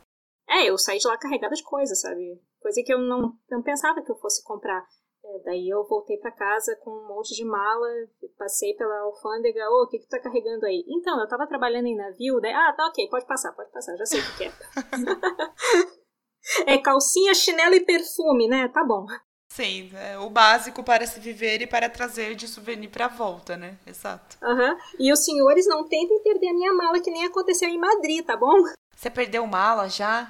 É, 0.48 0.70
eu 0.70 0.78
saí 0.78 0.98
de 0.98 1.06
lá 1.06 1.18
carregada 1.18 1.54
de 1.54 1.62
coisas, 1.62 2.00
sabe? 2.00 2.40
Coisa 2.60 2.82
que 2.84 2.92
eu 2.92 2.98
não, 2.98 3.32
não 3.50 3.62
pensava 3.62 4.02
que 4.02 4.10
eu 4.10 4.16
fosse 4.16 4.42
comprar. 4.42 4.82
É, 5.24 5.38
daí 5.44 5.68
eu 5.68 5.84
voltei 5.86 6.16
para 6.16 6.30
casa 6.32 6.74
com 6.82 6.90
um 6.90 7.08
monte 7.08 7.34
de 7.34 7.44
mala, 7.44 7.88
passei 8.38 8.74
pela 8.74 9.00
alfândega, 9.00 9.68
ô, 9.68 9.80
oh, 9.80 9.84
o 9.84 9.88
que 9.88 9.98
que 9.98 10.06
tu 10.06 10.10
tá 10.10 10.20
carregando 10.20 10.64
aí? 10.64 10.84
Então, 10.88 11.20
eu 11.20 11.28
tava 11.28 11.46
trabalhando 11.46 11.86
em 11.86 11.96
navio, 11.96 12.40
daí, 12.40 12.52
ah, 12.52 12.72
tá 12.72 12.86
ok, 12.86 13.08
pode 13.10 13.26
passar, 13.26 13.52
pode 13.52 13.70
passar, 13.70 13.96
já 13.96 14.06
sei 14.06 14.20
o 14.20 14.36
que 14.36 14.44
é. 14.44 14.52
é 16.66 16.78
calcinha, 16.78 17.34
chinelo 17.34 17.74
e 17.74 17.84
perfume, 17.84 18.48
né? 18.48 18.68
Tá 18.68 18.84
bom. 18.84 19.06
Sim, 19.50 19.90
é 19.94 20.18
o 20.18 20.28
básico 20.28 20.84
para 20.84 21.06
se 21.06 21.18
viver 21.18 21.62
e 21.62 21.66
para 21.66 21.88
trazer 21.88 22.34
de 22.34 22.46
souvenir 22.46 22.90
para 22.90 23.08
volta, 23.08 23.56
né? 23.56 23.78
Exato. 23.86 24.36
Uhum. 24.42 24.76
E 24.98 25.12
os 25.12 25.24
senhores 25.24 25.66
não 25.66 25.88
tentem 25.88 26.22
perder 26.22 26.48
a 26.48 26.54
minha 26.54 26.72
mala, 26.74 27.00
que 27.00 27.10
nem 27.10 27.24
aconteceu 27.24 27.68
em 27.68 27.78
Madrid, 27.78 28.24
tá 28.24 28.36
bom? 28.36 28.54
Você 28.94 29.10
perdeu 29.10 29.46
mala 29.46 29.88
já? 29.88 30.28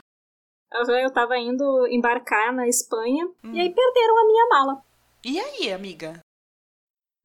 Uhum, 0.72 0.94
eu 0.98 1.12
tava 1.12 1.36
indo 1.36 1.86
embarcar 1.88 2.52
na 2.52 2.68
Espanha 2.68 3.26
hum. 3.42 3.54
e 3.54 3.60
aí 3.60 3.74
perderam 3.74 4.18
a 4.18 4.26
minha 4.26 4.46
mala. 4.48 4.82
E 5.24 5.40
aí, 5.40 5.72
amiga? 5.72 6.20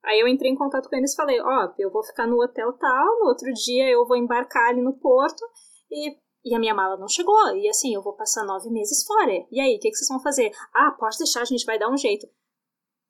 Aí 0.04 0.20
eu 0.20 0.28
entrei 0.28 0.52
em 0.52 0.56
contato 0.56 0.90
com 0.90 0.96
eles 0.96 1.14
e 1.14 1.16
falei, 1.16 1.40
ó, 1.40 1.66
oh, 1.66 1.74
eu 1.78 1.90
vou 1.90 2.04
ficar 2.04 2.28
no 2.28 2.42
hotel 2.42 2.74
tal, 2.74 3.20
no 3.20 3.28
outro 3.28 3.52
dia 3.54 3.90
eu 3.90 4.06
vou 4.06 4.18
embarcar 4.18 4.70
ali 4.70 4.82
no 4.82 4.94
porto 4.94 5.46
e, 5.90 6.18
e 6.44 6.56
a 6.56 6.60
minha 6.60 6.74
mala 6.74 6.98
não 6.98 7.08
chegou. 7.08 7.56
E 7.56 7.68
assim, 7.70 7.94
eu 7.94 8.02
vou 8.02 8.14
passar 8.14 8.44
nove 8.44 8.70
meses 8.70 9.04
fora. 9.06 9.32
E 9.52 9.60
aí, 9.60 9.76
o 9.76 9.80
que, 9.80 9.90
que 9.90 9.96
vocês 9.96 10.08
vão 10.08 10.22
fazer? 10.22 10.52
Ah, 10.74 10.92
pode 10.92 11.18
deixar, 11.18 11.42
a 11.42 11.46
gente 11.46 11.66
vai 11.66 11.80
dar 11.80 11.90
um 11.90 11.98
jeito. 11.98 12.28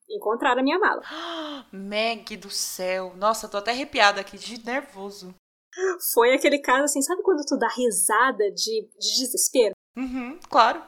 Encontraram 0.10 0.62
a 0.62 0.64
minha 0.64 0.80
mala. 0.80 1.02
Meg 1.72 2.38
do 2.38 2.50
céu. 2.50 3.14
Nossa, 3.16 3.48
tô 3.48 3.58
até 3.58 3.72
arrepiada 3.72 4.22
aqui, 4.22 4.38
de 4.38 4.64
nervoso. 4.66 5.34
Foi 6.14 6.34
aquele 6.34 6.60
caso 6.60 6.84
assim, 6.84 7.02
sabe 7.02 7.24
quando 7.24 7.44
tu 7.46 7.58
dá 7.58 7.68
risada 7.68 8.52
de, 8.52 8.88
de 9.00 9.18
desespero? 9.18 9.74
Uhum, 9.98 10.40
claro. 10.50 10.84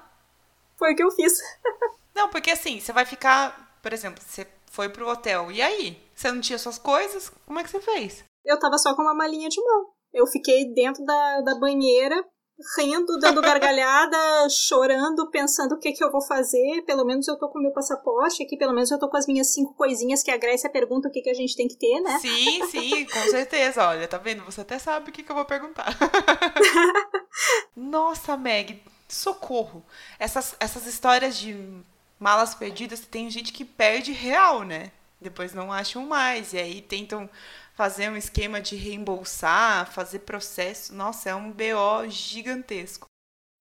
Foi 0.78 0.94
o 0.94 0.96
que 0.96 1.04
eu 1.04 1.10
fiz. 1.10 1.40
não, 2.14 2.30
porque 2.30 2.52
assim, 2.52 2.80
você 2.80 2.94
vai 2.94 3.06
ficar 3.06 3.66
por 3.86 3.94
exemplo, 3.94 4.20
você 4.20 4.48
foi 4.72 4.90
pro 4.90 5.08
hotel, 5.08 5.52
e 5.52 5.62
aí? 5.62 6.02
Você 6.16 6.32
não 6.32 6.42
tinha 6.42 6.58
suas 6.58 6.80
coisas? 6.80 7.30
Como 7.46 7.60
é 7.60 7.64
que 7.64 7.70
você 7.70 7.80
fez? 7.80 8.24
Eu 8.44 8.58
tava 8.58 8.80
só 8.80 8.96
com 8.96 9.04
uma 9.04 9.14
malinha 9.14 9.48
de 9.48 9.64
mão. 9.64 9.92
Eu 10.12 10.26
fiquei 10.26 10.74
dentro 10.74 11.06
da, 11.06 11.42
da 11.42 11.60
banheira, 11.60 12.16
rindo, 12.78 13.20
dando 13.20 13.41
gargalhada, 13.41 14.18
chorando, 14.50 15.30
pensando 15.30 15.76
o 15.76 15.80
que 15.80 15.91
que 15.91 16.04
eu 16.04 16.12
vou 16.12 16.22
fazer. 16.22 16.84
Pelo 16.86 17.06
menos 17.06 17.28
eu 17.28 17.38
tô 17.38 17.50
com 17.50 17.60
o 17.60 17.62
meu 17.62 17.72
passaporte 17.72 18.44
aqui, 18.44 18.58
pelo 18.58 18.74
menos 18.74 18.91
eu 18.91 19.00
tô 19.00 19.10
com 19.10 19.18
as 19.18 19.28
minhas 19.28 19.54
cinco 19.54 19.74
coisinhas 19.74 20.24
que 20.24 20.32
a 20.32 20.38
Grécia 20.38 20.70
pergunta 20.70 21.08
o 21.08 21.12
que 21.12 21.22
que 21.22 21.30
a 21.30 21.34
gente 21.34 21.56
tem 21.56 21.68
que 21.68 21.78
ter, 21.78 22.00
né? 22.02 22.18
Sim, 22.20 22.65
sim, 22.68 23.06
com 23.06 23.20
certeza. 23.30 23.88
Olha, 23.88 24.08
tá 24.08 24.18
vendo? 24.18 24.44
Você 24.46 24.62
até 24.62 24.80
sabe 24.80 25.10
o 25.10 25.13
que 25.13 25.24
que 25.24 25.32
eu 25.32 25.36
vou 25.36 25.46
perguntar. 25.46 25.96
Nossa, 27.76 28.38
Meg, 28.38 28.82
socorro. 29.08 29.84
Essas, 30.18 30.56
essas 30.60 30.86
histórias 30.86 31.38
de 31.38 31.84
malas 32.20 32.56
perdidas, 32.56 33.02
tem 33.02 33.30
gente 33.30 33.52
que 33.52 33.65
perde 33.65 34.12
real, 34.12 34.63
né? 34.63 34.91
Depois 35.20 35.54
não 35.54 35.72
acham 35.72 36.06
mais. 36.06 36.54
E 36.54 36.58
aí 36.58 36.82
tentam 36.82 37.30
fazer 37.76 38.10
um 38.10 38.16
esquema 38.16 38.62
de 38.62 38.76
reembolsar, 38.76 39.92
fazer 39.92 40.20
processo. 40.20 40.96
Nossa, 40.96 41.30
é 41.30 41.36
um 41.36 41.52
BO 41.52 42.10
gigantesco. 42.10 43.08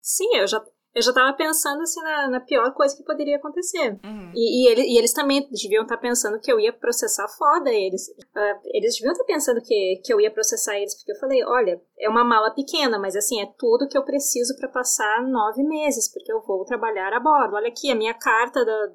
Sim, 0.02 0.36
eu 0.36 0.48
já, 0.48 0.60
eu 0.92 1.02
já 1.02 1.12
tava 1.12 1.36
pensando 1.36 1.80
assim 1.82 2.02
na, 2.02 2.28
na 2.28 2.40
pior 2.40 2.74
coisa 2.74 2.96
que 2.96 3.04
poderia 3.04 3.36
acontecer. 3.36 3.98
Uhum. 4.04 4.32
E, 4.34 4.64
e, 4.64 4.72
ele, 4.72 4.82
e, 4.82 4.98
eles 4.98 5.12
também 5.12 5.48
deviam 5.48 5.84
estar 5.84 5.94
tá 5.96 6.02
pensando 6.02 6.40
que 6.40 6.50
eu 6.50 6.58
ia 6.58 6.72
processar 6.72 7.28
foda 7.38 7.70
eles. 7.70 8.08
Uh, 8.08 8.60
eles 8.74 8.94
deviam 8.94 9.12
estar 9.12 9.24
tá 9.24 9.32
pensando 9.32 9.60
que, 9.62 10.02
que 10.04 10.12
eu 10.12 10.20
ia 10.20 10.30
processar 10.32 10.76
eles, 10.76 10.96
porque 10.96 11.12
eu 11.12 11.20
falei: 11.20 11.44
olha, 11.44 11.80
é 11.98 12.08
uma 12.08 12.24
mala 12.24 12.52
pequena, 12.52 12.98
mas 12.98 13.14
assim, 13.14 13.40
é 13.40 13.46
tudo 13.56 13.88
que 13.88 13.96
eu 13.96 14.04
preciso 14.04 14.56
para 14.56 14.68
passar 14.68 15.22
nove 15.22 15.62
meses, 15.62 16.12
porque 16.12 16.32
eu 16.32 16.40
vou 16.42 16.64
trabalhar 16.64 17.12
a 17.12 17.20
bordo. 17.20 17.54
Olha 17.54 17.68
aqui 17.68 17.92
a 17.92 17.94
minha 17.94 18.14
carta 18.14 18.64
da, 18.64 18.88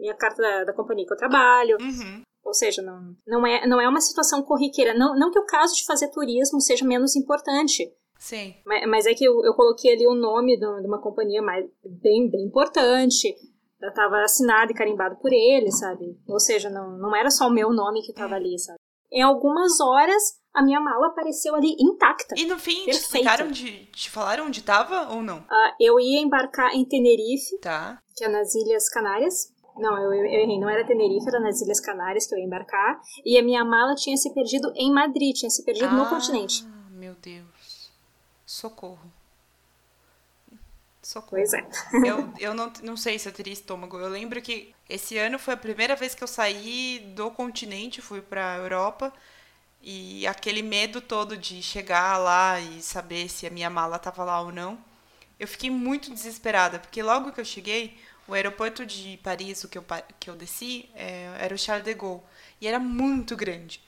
minha 0.00 0.14
carta 0.14 0.40
da, 0.40 0.64
da 0.64 0.72
companhia 0.72 1.06
que 1.06 1.12
eu 1.12 1.18
trabalho. 1.18 1.76
Uhum. 1.78 2.22
Ou 2.52 2.54
seja, 2.54 2.82
não, 2.82 3.16
não, 3.26 3.46
é, 3.46 3.66
não 3.66 3.80
é 3.80 3.88
uma 3.88 4.02
situação 4.02 4.42
corriqueira. 4.42 4.92
Não, 4.92 5.18
não 5.18 5.30
que 5.30 5.38
o 5.38 5.46
caso 5.46 5.74
de 5.74 5.86
fazer 5.86 6.08
turismo 6.08 6.60
seja 6.60 6.84
menos 6.84 7.16
importante. 7.16 7.90
Sim. 8.18 8.54
Mas, 8.66 8.86
mas 8.86 9.06
é 9.06 9.14
que 9.14 9.24
eu, 9.24 9.42
eu, 9.42 9.54
coloquei 9.54 9.94
ali 9.94 10.06
o 10.06 10.14
nome 10.14 10.58
de 10.58 10.66
uma 10.86 11.00
companhia 11.00 11.40
mais, 11.40 11.64
bem, 11.82 12.30
bem 12.30 12.44
importante. 12.44 13.34
Estava 13.82 14.20
assinado 14.20 14.70
e 14.70 14.74
carimbado 14.74 15.16
por 15.16 15.32
ele, 15.32 15.72
sabe? 15.72 16.14
Ou 16.28 16.38
seja, 16.38 16.68
não, 16.68 16.98
não 16.98 17.16
era 17.16 17.30
só 17.30 17.48
o 17.48 17.50
meu 17.50 17.72
nome 17.72 18.02
que 18.02 18.10
estava 18.10 18.34
ali, 18.34 18.58
sabe? 18.58 18.78
Em 19.10 19.22
algumas 19.22 19.80
horas, 19.80 20.22
a 20.52 20.62
minha 20.62 20.78
mala 20.78 21.06
apareceu 21.06 21.54
ali 21.54 21.74
intacta. 21.80 22.34
E 22.36 22.44
no 22.44 22.58
fim, 22.58 22.84
te 22.84 22.90
explicaram 22.90 23.50
de. 23.50 23.86
Te 23.86 24.10
falaram 24.10 24.44
onde 24.44 24.60
estava 24.60 25.14
ou 25.14 25.22
não? 25.22 25.38
Uh, 25.38 25.74
eu 25.80 25.98
ia 25.98 26.20
embarcar 26.20 26.74
em 26.74 26.84
Tenerife, 26.84 27.58
tá. 27.62 27.98
que 28.14 28.24
é 28.24 28.28
nas 28.28 28.54
Ilhas 28.54 28.90
Canárias. 28.90 29.51
Não, 29.76 29.96
eu, 29.98 30.12
eu, 30.12 30.24
errei, 30.24 30.58
não 30.58 30.68
era 30.68 30.86
Tenerife, 30.86 31.28
era 31.28 31.40
nas 31.40 31.60
Ilhas 31.60 31.80
Canárias 31.80 32.26
que 32.26 32.34
eu 32.34 32.38
ia 32.38 32.44
embarcar. 32.44 33.00
E 33.24 33.38
a 33.38 33.42
minha 33.42 33.64
mala 33.64 33.94
tinha 33.94 34.16
se 34.16 34.32
perdido 34.34 34.72
em 34.76 34.92
Madrid, 34.92 35.34
tinha 35.34 35.50
se 35.50 35.64
perdido 35.64 35.86
ah, 35.86 35.92
no 35.92 36.08
continente. 36.08 36.64
Meu 36.90 37.14
Deus. 37.14 37.90
Socorro. 38.44 39.10
Socorro. 41.02 41.30
Pois 41.30 41.52
é. 41.52 41.66
eu 42.06 42.32
eu 42.38 42.54
não, 42.54 42.72
não 42.82 42.96
sei 42.96 43.18
se 43.18 43.28
eu 43.28 43.32
teria 43.32 43.52
estômago. 43.52 43.98
Eu 43.98 44.08
lembro 44.08 44.40
que 44.40 44.74
esse 44.88 45.16
ano 45.18 45.38
foi 45.38 45.54
a 45.54 45.56
primeira 45.56 45.96
vez 45.96 46.14
que 46.14 46.22
eu 46.22 46.28
saí 46.28 47.12
do 47.16 47.30
continente, 47.30 48.00
fui 48.00 48.20
pra 48.20 48.56
Europa. 48.56 49.12
E 49.82 50.24
aquele 50.28 50.62
medo 50.62 51.00
todo 51.00 51.36
de 51.36 51.60
chegar 51.60 52.16
lá 52.18 52.60
e 52.60 52.80
saber 52.80 53.28
se 53.28 53.46
a 53.46 53.50
minha 53.50 53.68
mala 53.68 53.98
tava 53.98 54.22
lá 54.22 54.40
ou 54.40 54.52
não. 54.52 54.78
Eu 55.40 55.48
fiquei 55.48 55.70
muito 55.70 56.12
desesperada, 56.12 56.78
porque 56.78 57.02
logo 57.02 57.32
que 57.32 57.40
eu 57.40 57.44
cheguei, 57.44 57.98
o 58.32 58.34
aeroporto 58.34 58.84
de 58.86 59.18
Paris, 59.22 59.62
o 59.62 59.68
que 59.68 59.76
eu, 59.76 59.84
que 60.18 60.30
eu 60.30 60.34
desci, 60.34 60.88
é, 60.94 61.30
era 61.38 61.54
o 61.54 61.58
Charles 61.58 61.84
de 61.84 61.94
Gaulle. 61.94 62.22
E 62.60 62.66
era 62.66 62.78
muito 62.78 63.36
grande. 63.36 63.80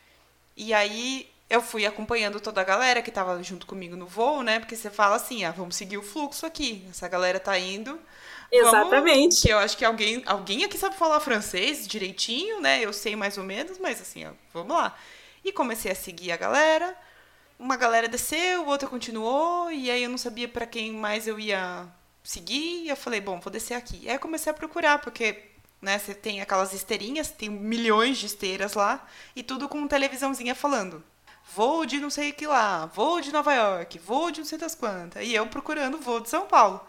E 0.56 0.74
aí 0.74 1.28
eu 1.48 1.62
fui 1.62 1.86
acompanhando 1.86 2.40
toda 2.40 2.60
a 2.60 2.64
galera 2.64 3.00
que 3.00 3.08
estava 3.08 3.42
junto 3.42 3.66
comigo 3.66 3.96
no 3.96 4.06
voo, 4.06 4.42
né? 4.42 4.58
Porque 4.58 4.76
você 4.76 4.90
fala 4.90 5.16
assim, 5.16 5.44
ah, 5.44 5.50
vamos 5.50 5.76
seguir 5.76 5.96
o 5.96 6.02
fluxo 6.02 6.44
aqui. 6.44 6.84
Essa 6.90 7.08
galera 7.08 7.40
tá 7.40 7.58
indo. 7.58 7.98
Exatamente. 8.52 9.18
Vamos, 9.18 9.40
que 9.40 9.48
eu 9.48 9.58
acho 9.58 9.76
que 9.78 9.84
alguém, 9.84 10.22
alguém 10.26 10.64
aqui 10.64 10.76
sabe 10.76 10.94
falar 10.96 11.20
francês 11.20 11.86
direitinho, 11.88 12.60
né? 12.60 12.80
Eu 12.82 12.92
sei 12.92 13.16
mais 13.16 13.38
ou 13.38 13.44
menos, 13.44 13.78
mas 13.78 14.00
assim, 14.00 14.26
ó, 14.26 14.30
vamos 14.52 14.76
lá. 14.76 14.94
E 15.42 15.52
comecei 15.52 15.90
a 15.90 15.94
seguir 15.94 16.32
a 16.32 16.36
galera. 16.36 16.94
Uma 17.58 17.76
galera 17.76 18.08
desceu, 18.08 18.66
outra 18.66 18.88
continuou, 18.88 19.70
e 19.70 19.90
aí 19.90 20.02
eu 20.02 20.10
não 20.10 20.18
sabia 20.18 20.48
para 20.48 20.66
quem 20.66 20.92
mais 20.92 21.26
eu 21.26 21.38
ia 21.38 21.88
seguir. 22.24 22.84
E 22.84 22.88
eu 22.88 22.96
falei, 22.96 23.20
bom, 23.20 23.38
vou 23.38 23.52
descer 23.52 23.74
aqui. 23.74 24.00
E 24.02 24.10
aí 24.10 24.18
comecei 24.18 24.50
a 24.50 24.54
procurar, 24.54 24.98
porque 24.98 25.44
né, 25.80 25.98
você 25.98 26.14
tem 26.14 26.40
aquelas 26.40 26.72
esteirinhas, 26.72 27.30
tem 27.30 27.48
milhões 27.48 28.18
de 28.18 28.26
esteiras 28.26 28.74
lá, 28.74 29.06
e 29.36 29.42
tudo 29.42 29.68
com 29.68 29.86
televisãozinha 29.86 30.54
falando 30.54 31.04
voo 31.52 31.84
de 31.84 32.00
não 32.00 32.10
sei 32.10 32.32
que 32.32 32.46
lá, 32.46 32.86
voo 32.86 33.20
de 33.20 33.32
Nova 33.32 33.52
York, 33.52 33.98
voo 33.98 34.30
de 34.30 34.40
não 34.40 34.46
sei 34.46 34.58
das 34.58 34.74
quantas. 34.74 35.24
E 35.26 35.34
eu 35.34 35.46
procurando 35.46 35.98
voo 35.98 36.20
de 36.20 36.28
São 36.28 36.46
Paulo. 36.46 36.80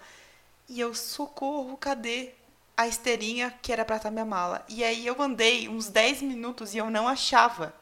E 0.68 0.80
eu, 0.80 0.94
socorro, 0.96 1.78
cadê 1.78 2.34
a 2.76 2.88
esteirinha 2.88 3.54
que 3.62 3.72
era 3.72 3.86
pra 3.86 3.98
estar 3.98 4.12
minha 4.12 4.26
mala? 4.26 4.66
E 4.68 4.84
aí 4.84 5.06
eu 5.06 5.22
andei 5.22 5.70
uns 5.70 5.90
10 5.90 6.22
minutos 6.24 6.74
e 6.74 6.78
eu 6.78 6.90
não 6.90 7.08
achava. 7.08 7.74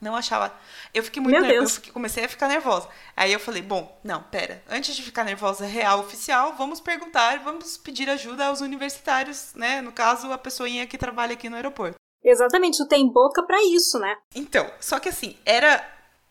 Não 0.00 0.16
achava. 0.16 0.54
Eu 0.94 1.02
fiquei 1.02 1.22
muito 1.22 1.40
nervosa. 1.40 1.82
Eu 1.86 1.92
comecei 1.92 2.24
a 2.24 2.28
ficar 2.28 2.48
nervosa. 2.48 2.88
Aí 3.16 3.32
eu 3.32 3.38
falei, 3.38 3.60
bom, 3.60 3.98
não, 4.02 4.22
pera. 4.22 4.62
Antes 4.68 4.96
de 4.96 5.02
ficar 5.02 5.24
nervosa 5.24 5.66
real 5.66 6.00
oficial, 6.00 6.54
vamos 6.56 6.80
perguntar, 6.80 7.38
vamos 7.40 7.76
pedir 7.76 8.08
ajuda 8.08 8.46
aos 8.46 8.60
universitários, 8.60 9.52
né? 9.54 9.80
No 9.80 9.92
caso, 9.92 10.32
a 10.32 10.38
pessoinha 10.38 10.86
que 10.86 10.96
trabalha 10.96 11.34
aqui 11.34 11.50
no 11.50 11.56
aeroporto. 11.56 11.96
Exatamente, 12.22 12.78
tu 12.78 12.86
tem 12.86 13.10
boca 13.10 13.42
para 13.46 13.62
isso, 13.64 13.98
né? 13.98 14.16
Então, 14.34 14.70
só 14.78 14.98
que 14.98 15.08
assim, 15.08 15.36
era 15.44 15.82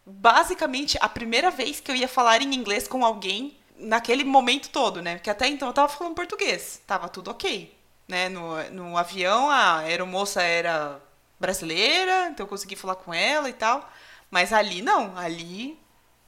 basicamente 0.06 0.98
a 1.02 1.10
primeira 1.10 1.52
vez 1.52 1.80
que 1.80 1.92
eu 1.92 1.96
ia 1.96 2.08
falar 2.08 2.42
em 2.42 2.54
inglês 2.54 2.88
com 2.88 3.04
alguém 3.06 3.58
naquele 3.78 4.24
momento 4.24 4.70
todo, 4.70 5.02
né? 5.02 5.16
Porque 5.16 5.30
até 5.30 5.48
então 5.48 5.68
eu 5.68 5.74
tava 5.74 5.90
falando 5.90 6.16
português, 6.16 6.82
tava 6.86 7.08
tudo 7.08 7.32
ok. 7.32 7.76
Né? 8.08 8.28
No, 8.28 8.64
no 8.72 8.98
avião, 8.98 9.50
a 9.50 9.80
aeromoça 9.80 10.42
era 10.42 11.00
brasileira, 11.40 12.28
então 12.30 12.46
eu 12.46 12.50
consegui 12.50 12.76
falar 12.76 12.96
com 12.96 13.14
ela 13.14 13.50
e 13.50 13.54
tal. 13.54 13.90
Mas 14.30 14.54
ali 14.54 14.82
não, 14.82 15.18
ali, 15.18 15.80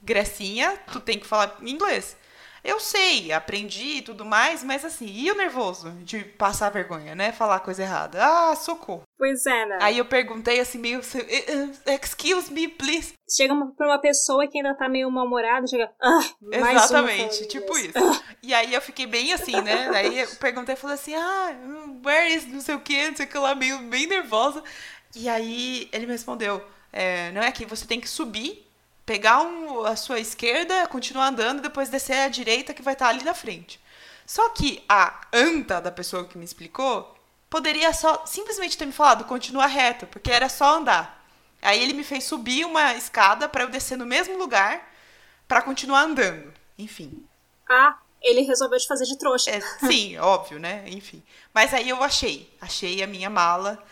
Grecinha, 0.02 0.76
tu 0.90 1.00
tem 1.00 1.18
que 1.18 1.26
falar 1.26 1.56
inglês. 1.62 2.16
Eu 2.64 2.78
sei, 2.78 3.32
aprendi 3.32 3.96
e 3.98 4.02
tudo 4.02 4.24
mais, 4.24 4.62
mas 4.62 4.84
assim, 4.84 5.06
e 5.06 5.28
o 5.32 5.34
nervoso 5.34 5.90
de 6.02 6.22
passar 6.22 6.70
vergonha, 6.70 7.12
né? 7.12 7.32
Falar 7.32 7.58
coisa 7.58 7.82
errada. 7.82 8.18
Ah, 8.24 8.54
socorro. 8.54 9.02
Pois 9.18 9.44
é, 9.46 9.66
né? 9.66 9.78
Aí 9.80 9.98
eu 9.98 10.04
perguntei 10.04 10.60
assim, 10.60 10.78
meio. 10.78 11.00
Excuse 11.00 12.52
me, 12.52 12.68
please. 12.68 13.14
Chega 13.28 13.52
pra 13.76 13.86
uma 13.88 14.00
pessoa 14.00 14.46
que 14.46 14.58
ainda 14.58 14.76
tá 14.76 14.88
meio 14.88 15.10
mal-humorada, 15.10 15.66
chega. 15.66 15.90
Ah, 16.00 16.20
Exatamente, 16.52 17.48
tipo 17.48 17.76
isso. 17.76 17.98
Ah. 17.98 18.20
E 18.40 18.54
aí 18.54 18.72
eu 18.72 18.80
fiquei 18.80 19.06
bem 19.06 19.32
assim, 19.32 19.60
né? 19.60 19.88
Aí 19.92 20.20
eu 20.20 20.28
perguntei 20.36 20.74
e 20.74 20.78
falei 20.78 20.94
assim, 20.94 21.16
ah, 21.16 21.56
where 22.04 22.32
is 22.32 22.46
não 22.46 22.60
sei 22.60 22.76
o 22.76 22.80
que, 22.80 23.08
não 23.08 23.16
sei 23.16 23.26
o 23.26 23.28
que 23.28 23.38
lá, 23.38 23.56
meio 23.56 23.78
bem 23.78 24.06
nervosa. 24.06 24.62
E 25.14 25.28
aí 25.28 25.88
ele 25.92 26.06
me 26.06 26.12
respondeu: 26.12 26.64
é, 26.92 27.30
não 27.32 27.42
é 27.42 27.50
que 27.52 27.66
você 27.66 27.86
tem 27.86 28.00
que 28.00 28.08
subir 28.08 28.66
pegar 29.04 29.42
um, 29.42 29.84
a 29.84 29.96
sua 29.96 30.20
esquerda, 30.20 30.86
continuar 30.86 31.28
andando 31.28 31.58
e 31.58 31.62
depois 31.62 31.88
descer 31.88 32.18
à 32.18 32.28
direita 32.28 32.74
que 32.74 32.82
vai 32.82 32.94
estar 32.94 33.08
ali 33.08 33.24
na 33.24 33.34
frente. 33.34 33.80
Só 34.26 34.48
que 34.50 34.82
a 34.88 35.26
anta 35.32 35.80
da 35.80 35.90
pessoa 35.90 36.24
que 36.24 36.38
me 36.38 36.44
explicou 36.44 37.14
poderia 37.50 37.92
só 37.92 38.24
simplesmente 38.24 38.78
ter 38.78 38.86
me 38.86 38.92
falado 38.92 39.24
continua 39.24 39.66
reto, 39.66 40.06
porque 40.06 40.30
era 40.30 40.48
só 40.48 40.78
andar. 40.78 41.22
Aí 41.60 41.82
ele 41.82 41.92
me 41.92 42.04
fez 42.04 42.24
subir 42.24 42.64
uma 42.64 42.94
escada 42.94 43.48
para 43.48 43.64
eu 43.64 43.68
descer 43.68 43.96
no 43.96 44.06
mesmo 44.06 44.36
lugar 44.38 44.90
para 45.46 45.62
continuar 45.62 46.02
andando. 46.02 46.52
Enfim. 46.78 47.24
Ah, 47.68 47.98
ele 48.20 48.40
resolveu 48.42 48.78
te 48.78 48.86
fazer 48.86 49.04
de 49.04 49.18
trouxa. 49.18 49.50
É, 49.50 49.60
sim, 49.86 50.16
óbvio, 50.18 50.58
né? 50.58 50.84
Enfim. 50.86 51.22
Mas 51.52 51.74
aí 51.74 51.88
eu 51.88 52.02
achei. 52.02 52.50
Achei 52.60 53.02
a 53.02 53.06
minha 53.06 53.28
mala. 53.28 53.82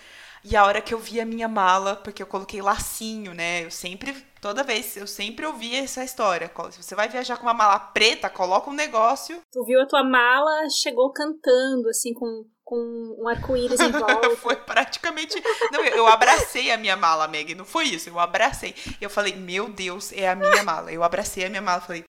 E 0.42 0.57
a 0.57 0.64
hora 0.64 0.81
que 0.81 0.94
eu 0.94 0.98
vi 0.98 1.20
a 1.20 1.26
minha 1.26 1.48
mala, 1.48 1.96
porque 1.96 2.22
eu 2.22 2.26
coloquei 2.26 2.62
lacinho, 2.62 3.35
né? 3.35 3.64
Eu 3.64 3.70
sempre, 3.70 4.14
toda 4.40 4.64
vez, 4.64 4.96
eu 4.96 5.07
sempre 5.07 5.44
ouvia 5.44 5.83
essa 5.85 6.03
história. 6.03 6.50
Se 6.70 6.83
você 6.83 6.94
vai 6.94 7.09
viajar 7.09 7.37
com 7.37 7.42
uma 7.42 7.53
mala 7.55 7.79
preta, 7.79 8.31
coloca 8.31 8.70
um 8.70 8.74
negócio. 8.74 9.40
Tu 9.53 9.64
viu 9.64 9.81
a 9.81 9.87
tua 9.87 10.03
mala, 10.03 10.68
chegou 10.70 11.12
cantando, 11.12 11.88
assim, 11.90 12.14
com, 12.14 12.44
com 12.64 13.16
um 13.20 13.29
arco-íris 13.29 13.81
em 13.81 13.90
volta. 13.92 14.35
foi 14.37 14.57
praticamente. 14.57 15.35
Não, 15.70 15.85
eu 15.85 16.07
abracei 16.07 16.70
a 16.70 16.79
minha 16.79 16.96
mala, 16.96 17.29
Meg. 17.29 17.55
Não 17.55 17.66
foi 17.66 17.88
isso, 17.88 18.09
eu 18.09 18.18
abracei. 18.18 18.74
Eu 18.98 19.11
falei, 19.11 19.35
meu 19.35 19.68
Deus, 19.68 20.11
é 20.12 20.29
a 20.29 20.35
minha 20.35 20.62
mala. 20.62 20.90
Eu 20.90 21.05
abracei 21.05 21.44
a 21.44 21.50
minha 21.50 21.62
mala 21.62 21.83
falei, 21.83 22.05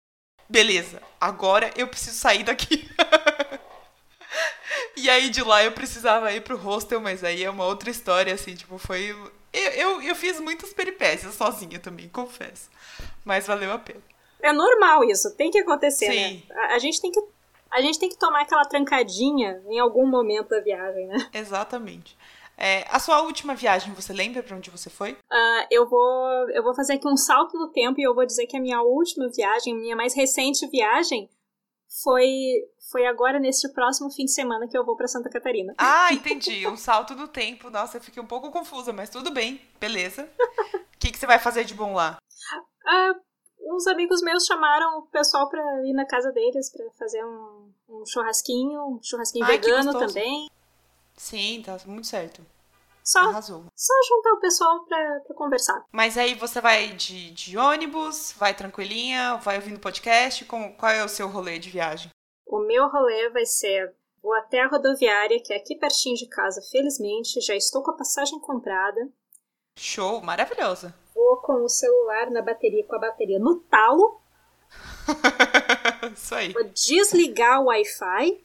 beleza, 0.48 1.02
agora 1.20 1.70
eu 1.76 1.88
preciso 1.88 2.18
sair 2.18 2.44
daqui. 2.44 2.90
E 4.98 5.10
aí 5.10 5.30
de 5.30 5.44
lá 5.44 5.64
eu 5.64 5.72
precisava 5.72 6.32
ir 6.34 6.42
pro 6.42 6.58
hostel, 6.58 7.00
mas 7.00 7.24
aí 7.24 7.44
é 7.44 7.50
uma 7.50 7.66
outra 7.66 7.90
história, 7.90 8.34
assim, 8.34 8.56
tipo, 8.56 8.78
foi. 8.78 9.16
Eu, 9.54 9.62
eu, 9.72 10.02
eu 10.02 10.16
fiz 10.16 10.40
muitas 10.40 10.74
peripécias 10.74 11.34
sozinha 11.36 11.80
também, 11.80 12.10
confesso. 12.10 12.70
Mas 13.24 13.48
valeu 13.48 13.72
a 13.72 13.80
pena. 13.80 14.02
É 14.42 14.52
normal 14.52 15.04
isso, 15.04 15.36
tem 15.36 15.52
que 15.52 15.60
acontecer, 15.60 16.08
né? 16.08 16.30
Sim. 16.30 16.44
né? 16.50 16.56
A, 16.56 16.76
a, 16.76 16.80
gente 16.80 17.02
tem 17.02 17.12
que. 17.12 17.22
A 17.70 17.82
gente 17.82 18.00
tem 18.00 18.10
que 18.10 18.18
tomar 18.18 18.42
aquela 18.42 18.66
trancadinha 18.66 19.62
em 19.70 19.80
algum 19.80 20.06
momento 20.06 20.50
da 20.50 20.60
viagem, 20.60 21.08
né? 21.08 21.30
Exatamente. 21.34 22.18
É, 22.58 22.86
a 22.90 23.00
sua 23.00 23.22
última 23.22 23.56
viagem, 23.56 23.94
você 23.94 24.14
lembra 24.14 24.44
para 24.44 24.56
onde 24.56 24.70
você 24.70 24.90
foi? 24.90 25.14
Uh, 25.14 25.66
eu 25.72 25.88
vou 25.90 26.50
eu 26.52 26.62
vou 26.62 26.76
fazer 26.76 26.94
aqui 26.94 27.08
um 27.08 27.18
salto 27.18 27.58
no 27.58 27.72
tempo 27.72 28.00
e 28.00 28.04
eu 28.04 28.14
vou 28.14 28.26
dizer 28.26 28.46
que 28.46 28.58
a 28.58 28.62
minha 28.62 28.82
última 28.82 29.30
viagem, 29.30 29.76
minha 29.76 29.96
mais 29.96 30.14
recente 30.14 30.68
viagem, 30.68 31.30
foi 32.04 32.28
foi 32.92 33.06
agora 33.06 33.40
neste 33.40 33.70
próximo 33.70 34.12
fim 34.12 34.26
de 34.26 34.34
semana 34.34 34.68
que 34.68 34.78
eu 34.78 34.86
vou 34.86 34.96
para 34.96 35.08
Santa 35.08 35.30
Catarina. 35.30 35.74
Ah, 35.78 36.12
entendi. 36.14 36.68
Um 36.68 36.78
salto 36.78 37.16
no 37.16 37.28
tempo. 37.28 37.70
Nossa, 37.70 37.98
eu 37.98 38.02
fiquei 38.02 38.22
um 38.22 38.28
pouco 38.28 38.52
confusa, 38.52 38.92
mas 38.92 39.10
tudo 39.10 39.32
bem. 39.32 39.62
Beleza. 39.80 40.30
O 40.74 41.00
que, 41.00 41.12
que 41.12 41.18
você 41.18 41.26
vai 41.26 41.40
fazer 41.40 41.64
de 41.64 41.74
bom 41.74 41.94
lá? 41.94 42.18
Ah, 42.86 43.14
uns 43.62 43.88
amigos 43.88 44.22
meus 44.22 44.46
chamaram 44.46 45.00
o 45.00 45.04
pessoal 45.04 45.50
para 45.50 45.62
ir 45.88 45.94
na 45.94 46.06
casa 46.06 46.32
deles 46.32 46.70
para 46.72 46.86
fazer 47.00 47.24
um, 47.24 47.72
um, 47.90 48.06
churrasquinho, 48.06 48.82
um 48.82 49.00
churrasquinho 49.02 49.46
Ai, 49.46 49.58
vegano 49.58 49.98
também. 49.98 50.50
Sim, 51.16 51.64
tá 51.66 51.78
muito 51.86 52.08
certo. 52.08 52.46
Só, 53.04 53.20
Arrasou. 53.20 53.66
só 53.76 53.94
juntar 54.08 54.34
o 54.34 54.40
pessoal 54.40 54.86
pra, 54.86 55.20
pra 55.26 55.36
conversar. 55.36 55.84
Mas 55.92 56.18
aí 56.18 56.36
você 56.36 56.62
vai 56.62 56.90
de, 56.90 57.32
de 57.32 57.58
ônibus, 57.58 58.34
vai 58.38 58.54
tranquilinha, 58.54 59.38
vai 59.38 59.56
ouvindo 59.56 59.80
podcast? 59.80 60.46
Com, 60.46 60.72
qual 60.74 60.92
é 60.92 61.04
o 61.04 61.10
seu 61.10 61.28
rolê 61.28 61.58
de 61.58 61.72
viagem? 61.72 62.12
O 62.52 62.60
meu 62.60 62.90
rolê 62.90 63.30
vai 63.30 63.46
ser 63.46 63.96
vou 64.22 64.34
até 64.34 64.60
a 64.60 64.68
rodoviária, 64.68 65.42
que 65.42 65.54
é 65.54 65.56
aqui 65.56 65.74
pertinho 65.74 66.18
de 66.18 66.28
casa, 66.28 66.62
felizmente, 66.70 67.40
já 67.40 67.56
estou 67.56 67.82
com 67.82 67.92
a 67.92 67.96
passagem 67.96 68.38
comprada. 68.42 69.10
Show, 69.78 70.22
maravilhosa. 70.22 70.94
Vou 71.16 71.38
com 71.38 71.64
o 71.64 71.70
celular 71.70 72.30
na 72.30 72.42
bateria, 72.42 72.86
com 72.86 72.94
a 72.98 73.00
bateria 73.00 73.40
no 73.40 73.62
talo. 73.62 74.20
Isso 76.14 76.36
aí. 76.36 76.52
Vou 76.52 76.66
desligar 76.66 77.62
o 77.62 77.68
Wi-Fi. 77.68 78.44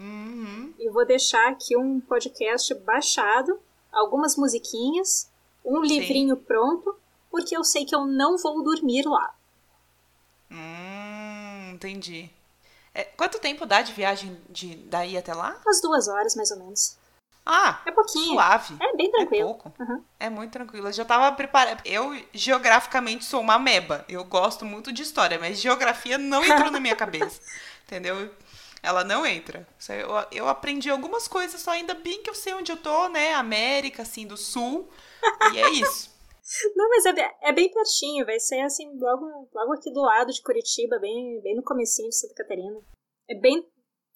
Uhum. 0.00 0.74
E 0.76 0.90
vou 0.90 1.06
deixar 1.06 1.48
aqui 1.48 1.76
um 1.76 2.00
podcast 2.00 2.74
baixado, 2.74 3.60
algumas 3.92 4.36
musiquinhas, 4.36 5.30
um 5.64 5.84
Sim. 5.84 5.94
livrinho 5.94 6.36
pronto, 6.36 6.98
porque 7.30 7.56
eu 7.56 7.62
sei 7.62 7.84
que 7.84 7.94
eu 7.94 8.04
não 8.04 8.36
vou 8.36 8.64
dormir 8.64 9.06
lá. 9.06 9.32
Hum, 10.50 11.74
entendi. 11.74 12.36
É, 12.98 13.04
quanto 13.04 13.38
tempo 13.38 13.64
dá 13.64 13.80
de 13.80 13.92
viagem 13.92 14.40
de 14.50 14.74
daí 14.74 15.16
até 15.16 15.32
lá? 15.32 15.56
Umas 15.64 15.80
duas 15.80 16.08
horas, 16.08 16.34
mais 16.34 16.50
ou 16.50 16.58
menos. 16.58 16.98
Ah, 17.46 17.80
É 17.86 17.92
pouquinho. 17.92 18.34
suave. 18.34 18.76
É 18.80 18.96
bem 18.96 19.06
É 19.06 19.10
tranquilo. 19.10 19.54
pouco. 19.54 19.72
Uhum. 19.78 20.04
É 20.18 20.28
muito 20.28 20.50
tranquilo. 20.50 20.88
Eu 20.88 20.92
já 20.92 21.04
tava 21.04 21.30
preparada. 21.36 21.80
Eu, 21.84 22.20
geograficamente, 22.34 23.24
sou 23.24 23.40
uma 23.40 23.56
meba. 23.58 24.04
Eu 24.08 24.24
gosto 24.24 24.64
muito 24.64 24.92
de 24.92 25.02
história, 25.02 25.38
mas 25.38 25.60
geografia 25.60 26.18
não 26.18 26.44
entrou 26.44 26.70
na 26.72 26.80
minha 26.80 26.96
cabeça. 26.96 27.40
Entendeu? 27.86 28.34
Ela 28.82 29.04
não 29.04 29.24
entra. 29.24 29.66
Eu, 29.88 30.10
eu 30.32 30.48
aprendi 30.48 30.90
algumas 30.90 31.28
coisas, 31.28 31.60
só 31.60 31.70
ainda 31.70 31.94
bem 31.94 32.20
que 32.22 32.28
eu 32.28 32.34
sei 32.34 32.52
onde 32.54 32.72
eu 32.72 32.76
tô, 32.76 33.08
né? 33.08 33.32
América, 33.34 34.02
assim, 34.02 34.26
do 34.26 34.36
sul. 34.36 34.90
E 35.54 35.58
é 35.58 35.70
isso. 35.70 36.10
Não, 36.74 36.88
mas 36.88 37.04
é, 37.06 37.12
be- 37.12 37.36
é 37.42 37.52
bem 37.52 37.70
pertinho, 37.70 38.24
vai 38.24 38.40
ser 38.40 38.60
assim, 38.60 38.88
logo, 38.98 39.48
logo 39.54 39.74
aqui 39.74 39.92
do 39.92 40.00
lado 40.02 40.32
de 40.32 40.42
Curitiba, 40.42 40.98
bem, 40.98 41.40
bem 41.42 41.54
no 41.54 41.62
comecinho 41.62 42.08
de 42.08 42.16
Santa 42.16 42.34
Catarina. 42.34 42.80
É 43.28 43.34
bem. 43.38 43.66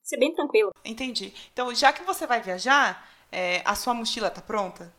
Ser 0.03 0.17
bem 0.19 0.33
tranquilo. 0.35 0.71
Entendi. 0.85 1.33
Então, 1.53 1.73
já 1.75 1.93
que 1.93 2.03
você 2.03 2.27
vai 2.27 2.41
viajar, 2.43 3.09
é, 3.31 3.63
a 3.65 3.75
sua 3.75 3.95
mochila 3.95 4.31
tá 4.31 4.41
pronta? 4.41 4.93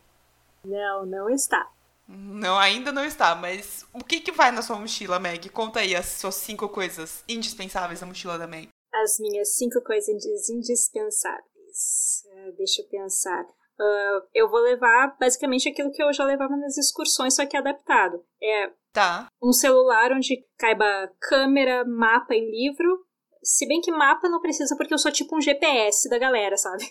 Não, 0.64 1.04
não 1.04 1.28
está. 1.28 1.70
Não, 2.08 2.58
ainda 2.58 2.92
não 2.92 3.04
está, 3.04 3.34
mas 3.34 3.84
o 3.92 4.02
que 4.04 4.20
que 4.20 4.30
vai 4.32 4.50
na 4.50 4.62
sua 4.62 4.78
mochila, 4.78 5.18
Meg? 5.18 5.48
Conta 5.50 5.80
aí 5.80 5.94
as 5.96 6.06
suas 6.06 6.34
cinco 6.36 6.68
coisas 6.68 7.24
indispensáveis 7.28 8.00
na 8.00 8.06
mochila 8.06 8.38
da 8.38 8.46
Meg. 8.46 8.68
As 8.92 9.18
minhas 9.18 9.56
cinco 9.56 9.80
coisas 9.82 10.08
indis- 10.08 10.48
indispensáveis. 10.50 12.22
Ah, 12.32 12.50
deixa 12.56 12.82
eu 12.82 12.88
pensar. 12.88 13.44
Ah, 13.80 14.20
eu 14.34 14.48
vou 14.48 14.60
levar 14.60 15.16
basicamente 15.18 15.68
aquilo 15.68 15.90
que 15.92 16.02
eu 16.02 16.12
já 16.12 16.24
levava 16.24 16.56
nas 16.56 16.76
excursões, 16.78 17.34
só 17.34 17.44
que 17.46 17.56
adaptado. 17.56 18.22
É 18.42 18.70
Tá. 18.92 19.26
um 19.42 19.52
celular 19.52 20.12
onde 20.12 20.44
caiba 20.58 21.10
câmera, 21.20 21.84
mapa 21.84 22.34
e 22.34 22.40
livro. 22.40 23.04
Se 23.42 23.66
bem 23.66 23.80
que 23.80 23.90
mapa 23.90 24.28
não 24.28 24.40
precisa, 24.40 24.76
porque 24.76 24.94
eu 24.94 24.98
sou 24.98 25.10
tipo 25.12 25.36
um 25.36 25.40
GPS 25.40 26.08
da 26.08 26.16
galera, 26.18 26.56
sabe? 26.56 26.84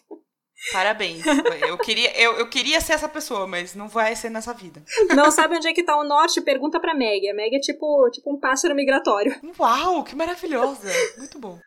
Parabéns. 0.72 1.24
Eu 1.68 1.78
queria, 1.78 2.16
eu, 2.22 2.34
eu 2.34 2.50
queria 2.50 2.80
ser 2.80 2.94
essa 2.94 3.10
pessoa, 3.10 3.48
mas 3.48 3.74
não 3.76 3.88
vai 3.88 4.16
ser 4.16 4.30
nessa 4.30 4.54
vida. 4.54 4.82
Não 5.16 5.32
sabe 5.32 5.56
onde 5.58 5.68
é 5.68 5.74
que 5.74 5.84
tá 5.84 5.98
o 5.98 6.04
norte? 6.04 6.40
Pergunta 6.42 6.80
pra 6.80 6.94
Meg. 6.94 7.28
A 7.30 7.34
Meg 7.34 7.56
é 7.56 7.60
tipo, 7.60 8.10
tipo 8.12 8.32
um 8.34 8.40
pássaro 8.40 8.76
migratório. 8.76 9.34
Uau, 9.60 10.04
que 10.04 10.16
maravilhosa! 10.16 10.90
Muito 11.18 11.40
bom. 11.40 11.60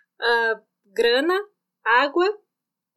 Grana, 0.86 1.34
água, 1.84 2.26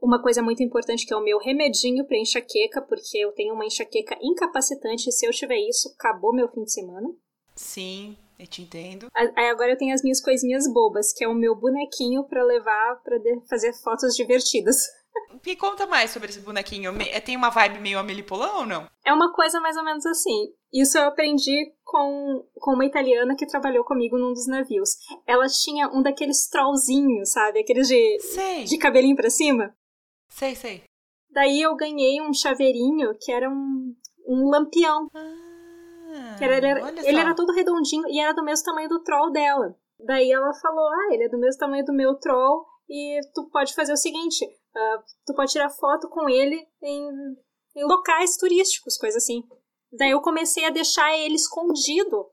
uma 0.02 0.22
coisa 0.22 0.42
muito 0.42 0.64
importante 0.64 1.06
que 1.06 1.14
é 1.14 1.18
o 1.18 1.24
meu 1.24 1.38
remedinho 1.40 2.06
pra 2.06 2.18
enxaqueca, 2.18 2.82
porque 2.82 3.18
eu 3.18 3.32
tenho 3.34 3.54
uma 3.54 3.66
enxaqueca 3.66 4.18
incapacitante 4.22 5.10
e 5.10 5.12
se 5.12 5.26
eu 5.26 5.32
tiver 5.32 5.58
isso, 5.68 5.94
acabou 5.98 6.34
meu 6.34 6.48
fim 6.50 6.64
de 6.64 6.72
semana. 6.74 7.10
Sim, 7.56 8.18
eu 8.40 8.48
te 8.48 8.62
entendo. 8.62 9.08
Aí 9.14 9.50
agora 9.50 9.72
eu 9.72 9.78
tenho 9.78 9.94
as 9.94 10.02
minhas 10.02 10.22
coisinhas 10.22 10.72
bobas, 10.72 11.12
que 11.12 11.24
é 11.24 11.28
o 11.28 11.36
meu 11.36 11.56
bonequinho 11.56 12.24
pra 12.24 12.44
levar 12.44 13.02
pra 13.04 13.18
de- 13.18 13.42
fazer 13.50 13.74
fotos 13.74 14.16
divertidas. 14.16 14.78
Me 15.46 15.56
conta 15.56 15.86
mais 15.86 16.12
sobre 16.12 16.30
esse 16.30 16.40
bonequinho. 16.40 16.94
É, 17.02 17.20
Tem 17.20 17.36
uma 17.36 17.50
vibe 17.50 17.80
meio 17.80 18.00
Amélie 18.00 18.24
Poulain 18.24 18.52
ou 18.60 18.66
não? 18.66 18.88
É 19.06 19.12
uma 19.12 19.34
coisa 19.34 19.60
mais 19.60 19.76
ou 19.76 19.84
menos 19.84 20.06
assim. 20.06 20.54
Isso 20.72 20.98
eu 20.98 21.06
aprendi 21.08 21.74
com, 21.84 22.46
com 22.56 22.74
uma 22.74 22.86
italiana 22.86 23.36
que 23.36 23.48
trabalhou 23.48 23.84
comigo 23.84 24.18
num 24.18 24.32
dos 24.34 24.48
navios. 24.48 24.92
Ela 25.28 25.48
tinha 25.48 25.90
um 25.90 26.02
daqueles 26.04 26.48
trollzinhos, 26.48 27.32
sabe? 27.32 27.60
Aqueles 27.60 27.88
de, 27.88 28.20
Sei, 28.22 28.64
de 28.66 28.78
cabelinho 28.78 29.16
pra 29.16 29.30
cima. 29.32 29.76
Sei, 30.30 30.56
sei. 30.56 30.84
Daí 31.32 31.62
eu 31.62 31.76
ganhei 31.76 32.22
um 32.22 32.34
chaveirinho 32.34 33.16
que 33.20 33.32
era 33.32 33.50
um, 33.50 33.96
um 34.28 34.50
lampião. 34.50 35.10
Ah, 35.14 36.36
Que 36.38 36.44
era, 36.44 36.58
ele 36.58 36.68
era, 36.68 37.08
ele 37.08 37.20
era 37.20 37.36
todo 37.36 37.54
redondinho 37.54 38.08
e 38.08 38.20
era 38.20 38.34
do 38.34 38.44
mesmo 38.44 38.66
tamanho 38.66 38.90
do 38.90 39.04
troll 39.04 39.32
dela. 39.32 39.76
Daí 40.00 40.32
ela 40.32 40.54
falou: 40.56 40.88
Ah, 40.88 41.14
ele 41.14 41.26
é 41.26 41.30
do 41.30 41.38
mesmo 41.38 41.60
tamanho 41.60 41.86
do 41.86 41.94
meu 41.94 42.16
troll 42.16 42.66
e 42.90 43.20
tu 43.34 43.50
pode 43.52 43.76
fazer 43.76 43.94
o 43.94 43.98
seguinte: 43.98 44.46
ah, 44.76 45.04
tu 45.26 45.34
pode 45.36 45.52
tirar 45.52 45.70
foto 45.70 46.10
com 46.10 46.28
ele 46.30 46.68
em, 46.82 47.10
em 47.76 47.84
locais 47.84 48.38
turísticos, 48.38 48.98
coisa 48.98 49.18
assim. 49.18 49.44
Daí 49.92 50.12
eu 50.12 50.22
comecei 50.22 50.66
a 50.66 50.70
deixar 50.70 51.16
ele 51.18 51.36
escondido 51.36 52.28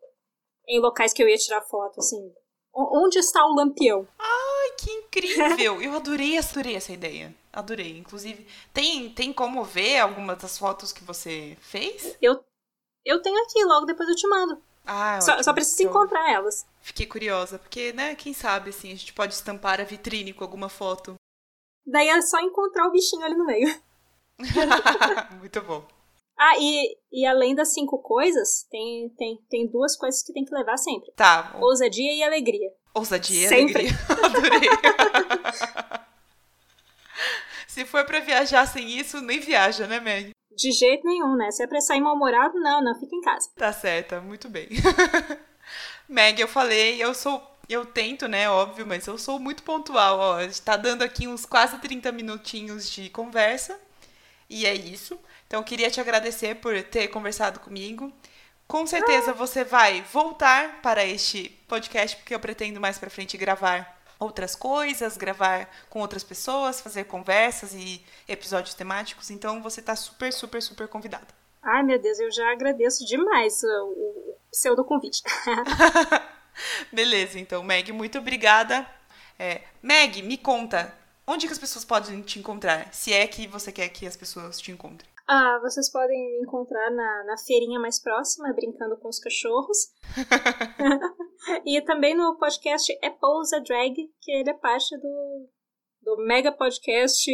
em 0.69 0.81
locais 0.81 1.13
que 1.13 1.23
eu 1.23 1.29
ia 1.29 1.37
tirar 1.37 1.63
foto, 1.63 1.99
assim. 1.99 2.33
Onde 2.75 3.19
está 3.19 3.45
o 3.47 3.55
lampião? 3.55 4.07
Ai, 4.19 4.56
que 4.77 4.91
incrível! 4.91 5.81
Eu 5.81 5.95
adorei, 5.95 6.39
adorei 6.39 6.77
essa 6.77 6.93
ideia. 6.93 7.35
Adorei. 7.53 7.99
Inclusive, 7.99 8.47
tem, 8.73 9.11
tem 9.11 9.33
como 9.33 9.65
ver 9.65 9.99
algumas 9.99 10.39
das 10.39 10.59
fotos 10.59 10.93
que 10.93 11.03
você 11.05 11.57
fez? 11.61 12.17
Eu, 12.21 12.45
eu 13.05 13.21
tenho 13.23 13.43
aqui, 13.45 13.65
logo 13.65 13.87
depois 13.87 14.09
eu 14.09 14.15
te 14.17 14.29
mando. 14.29 14.63
Ah, 14.85 15.21
Só, 15.21 15.43
só 15.43 15.53
preciso 15.53 15.83
encontrar 15.83 16.31
elas. 16.31 16.65
Fiquei 16.81 17.07
curiosa, 17.07 17.59
porque, 17.59 17.93
né, 17.93 18.15
quem 18.15 18.33
sabe, 18.33 18.71
assim, 18.71 18.93
a 18.93 18.95
gente 18.95 19.13
pode 19.13 19.35
estampar 19.35 19.81
a 19.81 19.85
vitrine 19.85 20.33
com 20.33 20.45
alguma 20.45 20.69
foto. 20.69 21.17
Daí 21.85 22.09
é 22.09 22.23
só 22.23 22.39
encontrar 22.41 22.87
o 22.87 22.93
bichinho 22.93 23.25
ali 23.25 23.35
no 23.35 23.45
meio. 23.45 23.69
Muito 25.41 25.61
bom. 25.63 25.85
Ah, 26.39 26.59
e, 26.59 26.99
e 27.11 27.27
além 27.27 27.55
das 27.55 27.73
cinco 27.73 27.99
coisas, 27.99 28.67
tem, 28.71 29.09
tem, 29.17 29.39
tem 29.49 29.67
duas 29.67 29.97
coisas 29.97 30.23
que 30.23 30.33
tem 30.33 30.45
que 30.45 30.55
levar 30.55 30.77
sempre: 30.77 31.11
Tá, 31.13 31.57
ousadia 31.61 32.13
e 32.13 32.23
alegria. 32.23 32.71
Ousadia 32.97 33.49
Sempre. 33.49 33.89
Adorei. 34.25 34.69
Se 37.69 37.85
for 37.85 38.05
pra 38.05 38.21
viajar 38.21 38.67
sem 38.67 38.99
isso, 38.99 39.21
nem 39.21 39.39
viaja, 39.39 39.87
né, 39.87 40.01
Meg? 40.01 40.31
De 40.51 40.73
jeito 40.73 41.07
nenhum, 41.07 41.37
né? 41.37 41.51
Se 41.51 41.63
é 41.63 41.67
pra 41.67 41.81
sair 41.83 42.01
mal-humorado, 42.01 42.59
não, 42.59 42.83
não, 42.83 42.99
fica 42.99 43.15
em 43.15 43.21
casa. 43.21 43.51
Tá 43.55 43.71
certa, 43.71 44.19
muito 44.21 44.49
bem. 44.49 44.69
Meg, 46.09 46.41
eu 46.41 46.49
falei, 46.49 47.03
eu 47.03 47.13
sou. 47.15 47.55
Eu 47.69 47.85
tento, 47.85 48.29
né? 48.29 48.49
Óbvio, 48.49 48.87
mas 48.87 49.07
eu 49.07 49.19
sou 49.19 49.39
muito 49.39 49.63
pontual. 49.63 50.19
Ó, 50.19 50.37
a 50.37 50.45
gente 50.45 50.63
tá 50.63 50.77
dando 50.77 51.03
aqui 51.03 51.29
uns 51.29 51.45
quase 51.45 51.77
30 51.79 52.11
minutinhos 52.13 52.89
de 52.89 53.11
conversa. 53.11 53.79
E 54.49 54.65
é 54.65 54.73
isso. 54.73 55.19
Então, 55.47 55.61
eu 55.61 55.65
queria 55.65 55.91
te 55.91 56.01
agradecer 56.01 56.55
por 56.57 56.81
ter 56.85 57.09
conversado 57.09 57.61
comigo. 57.61 58.13
Com 58.69 58.87
certeza 58.87 59.33
você 59.33 59.63
vai 59.63 60.03
voltar 60.03 60.81
para 60.83 61.05
este 61.05 61.49
podcast, 61.69 62.17
porque 62.17 62.35
eu 62.35 62.41
pretendo 62.41 62.81
mais 62.81 62.99
pra 62.99 63.09
frente 63.09 63.37
gravar 63.37 63.97
outras 64.19 64.57
coisas, 64.57 65.17
gravar 65.17 65.69
com 65.89 66.01
outras 66.01 66.25
pessoas, 66.25 66.81
fazer 66.81 67.05
conversas 67.05 67.75
e 67.75 68.05
episódios 68.27 68.75
temáticos. 68.75 69.31
Então, 69.31 69.63
você 69.63 69.81
tá 69.81 69.95
super, 69.95 70.33
super, 70.33 70.61
super 70.61 70.89
convidada. 70.89 71.29
Ai, 71.63 71.83
meu 71.83 72.01
Deus, 72.01 72.19
eu 72.19 72.31
já 72.31 72.51
agradeço 72.53 73.05
demais 73.07 73.63
o, 73.63 73.67
o, 73.67 74.31
o 74.31 74.37
pseudo 74.51 74.85
convite. 74.85 75.23
Beleza, 76.91 77.39
então, 77.39 77.63
Meg, 77.63 77.93
muito 77.93 78.19
obrigada. 78.19 78.89
É, 79.39 79.63
Meg, 79.83 80.23
me 80.23 80.39
conta, 80.39 80.95
onde 81.27 81.47
que 81.47 81.53
as 81.53 81.59
pessoas 81.59 81.85
podem 81.85 82.23
te 82.23 82.39
encontrar? 82.39 82.93
Se 82.93 83.13
é 83.13 83.27
que 83.27 83.47
você 83.47 83.71
quer 83.71 83.89
que 83.91 84.07
as 84.07 84.17
pessoas 84.17 84.59
te 84.59 84.71
encontrem. 84.71 85.16
Ah, 85.29 85.59
vocês 85.61 85.91
podem 85.91 86.17
me 86.17 86.43
encontrar 86.43 86.91
na, 86.91 87.25
na 87.25 87.39
feirinha 87.39 87.81
mais 87.81 88.01
próxima, 88.01 88.53
brincando 88.53 88.97
com 88.99 89.09
os 89.09 89.19
cachorros. 89.19 89.77
e 91.67 91.81
também 91.83 92.15
no 92.15 92.39
podcast 92.39 92.97
É 93.03 93.11
Pousa 93.11 93.61
Drag, 93.61 93.95
que 94.21 94.31
ele 94.31 94.51
é 94.51 94.55
parte 94.55 94.97
do, 94.97 95.49
do 96.03 96.17
mega 96.25 96.53
podcast 96.53 97.29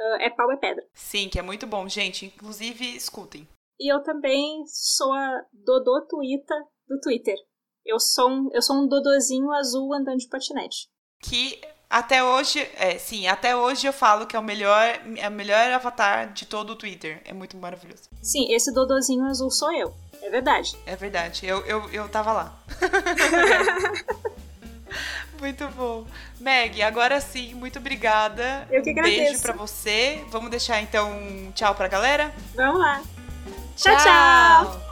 ah, 0.00 0.16
É 0.20 0.30
Pau 0.30 0.50
é 0.52 0.56
Pedra. 0.56 0.84
Sim, 0.94 1.28
que 1.28 1.38
é 1.38 1.42
muito 1.42 1.66
bom, 1.66 1.86
gente. 1.86 2.26
Inclusive, 2.26 2.96
escutem. 2.96 3.46
E 3.78 3.92
eu 3.92 4.02
também 4.02 4.64
sou 4.66 5.12
a 5.12 5.44
Dodô 5.52 6.06
Tuita 6.08 6.54
do 6.88 6.98
Twitter. 7.00 7.36
Eu 7.84 8.00
sou 8.00 8.30
um, 8.30 8.48
eu 8.52 8.62
sou 8.62 8.76
um 8.76 8.88
dodozinho 8.88 9.50
azul 9.52 9.92
andando 9.92 10.18
de 10.18 10.28
patinete. 10.28 10.88
Que 11.22 11.60
até 11.94 12.24
hoje, 12.24 12.68
é, 12.76 12.98
sim, 12.98 13.28
até 13.28 13.54
hoje 13.54 13.86
eu 13.86 13.92
falo 13.92 14.26
que 14.26 14.34
é 14.34 14.38
o 14.38 14.42
melhor, 14.42 14.98
é 15.16 15.28
o 15.28 15.30
melhor 15.30 15.70
avatar 15.70 16.32
de 16.32 16.44
todo 16.44 16.70
o 16.70 16.74
Twitter. 16.74 17.22
É 17.24 17.32
muito 17.32 17.56
maravilhoso. 17.56 18.02
Sim, 18.20 18.52
esse 18.52 18.74
dodozinho 18.74 19.24
azul 19.26 19.48
sou 19.48 19.72
eu. 19.72 19.94
É 20.20 20.28
verdade. 20.28 20.76
É 20.86 20.96
verdade. 20.96 21.46
Eu, 21.46 21.64
eu, 21.66 21.88
eu 21.92 22.08
tava 22.08 22.32
lá. 22.32 22.52
muito 25.38 25.68
bom. 25.68 26.04
Meg, 26.40 26.82
agora 26.82 27.20
sim, 27.20 27.54
muito 27.54 27.78
obrigada. 27.78 28.66
Eu 28.72 28.82
que 28.82 28.90
Um 28.90 28.94
beijo 28.94 29.20
agradeço. 29.20 29.42
pra 29.42 29.52
você. 29.52 30.24
Vamos 30.30 30.50
deixar 30.50 30.82
então 30.82 31.12
um 31.12 31.52
tchau 31.52 31.76
pra 31.76 31.86
galera? 31.86 32.34
Vamos 32.56 32.80
lá. 32.80 33.02
Tchau, 33.76 33.96
tchau. 33.98 34.83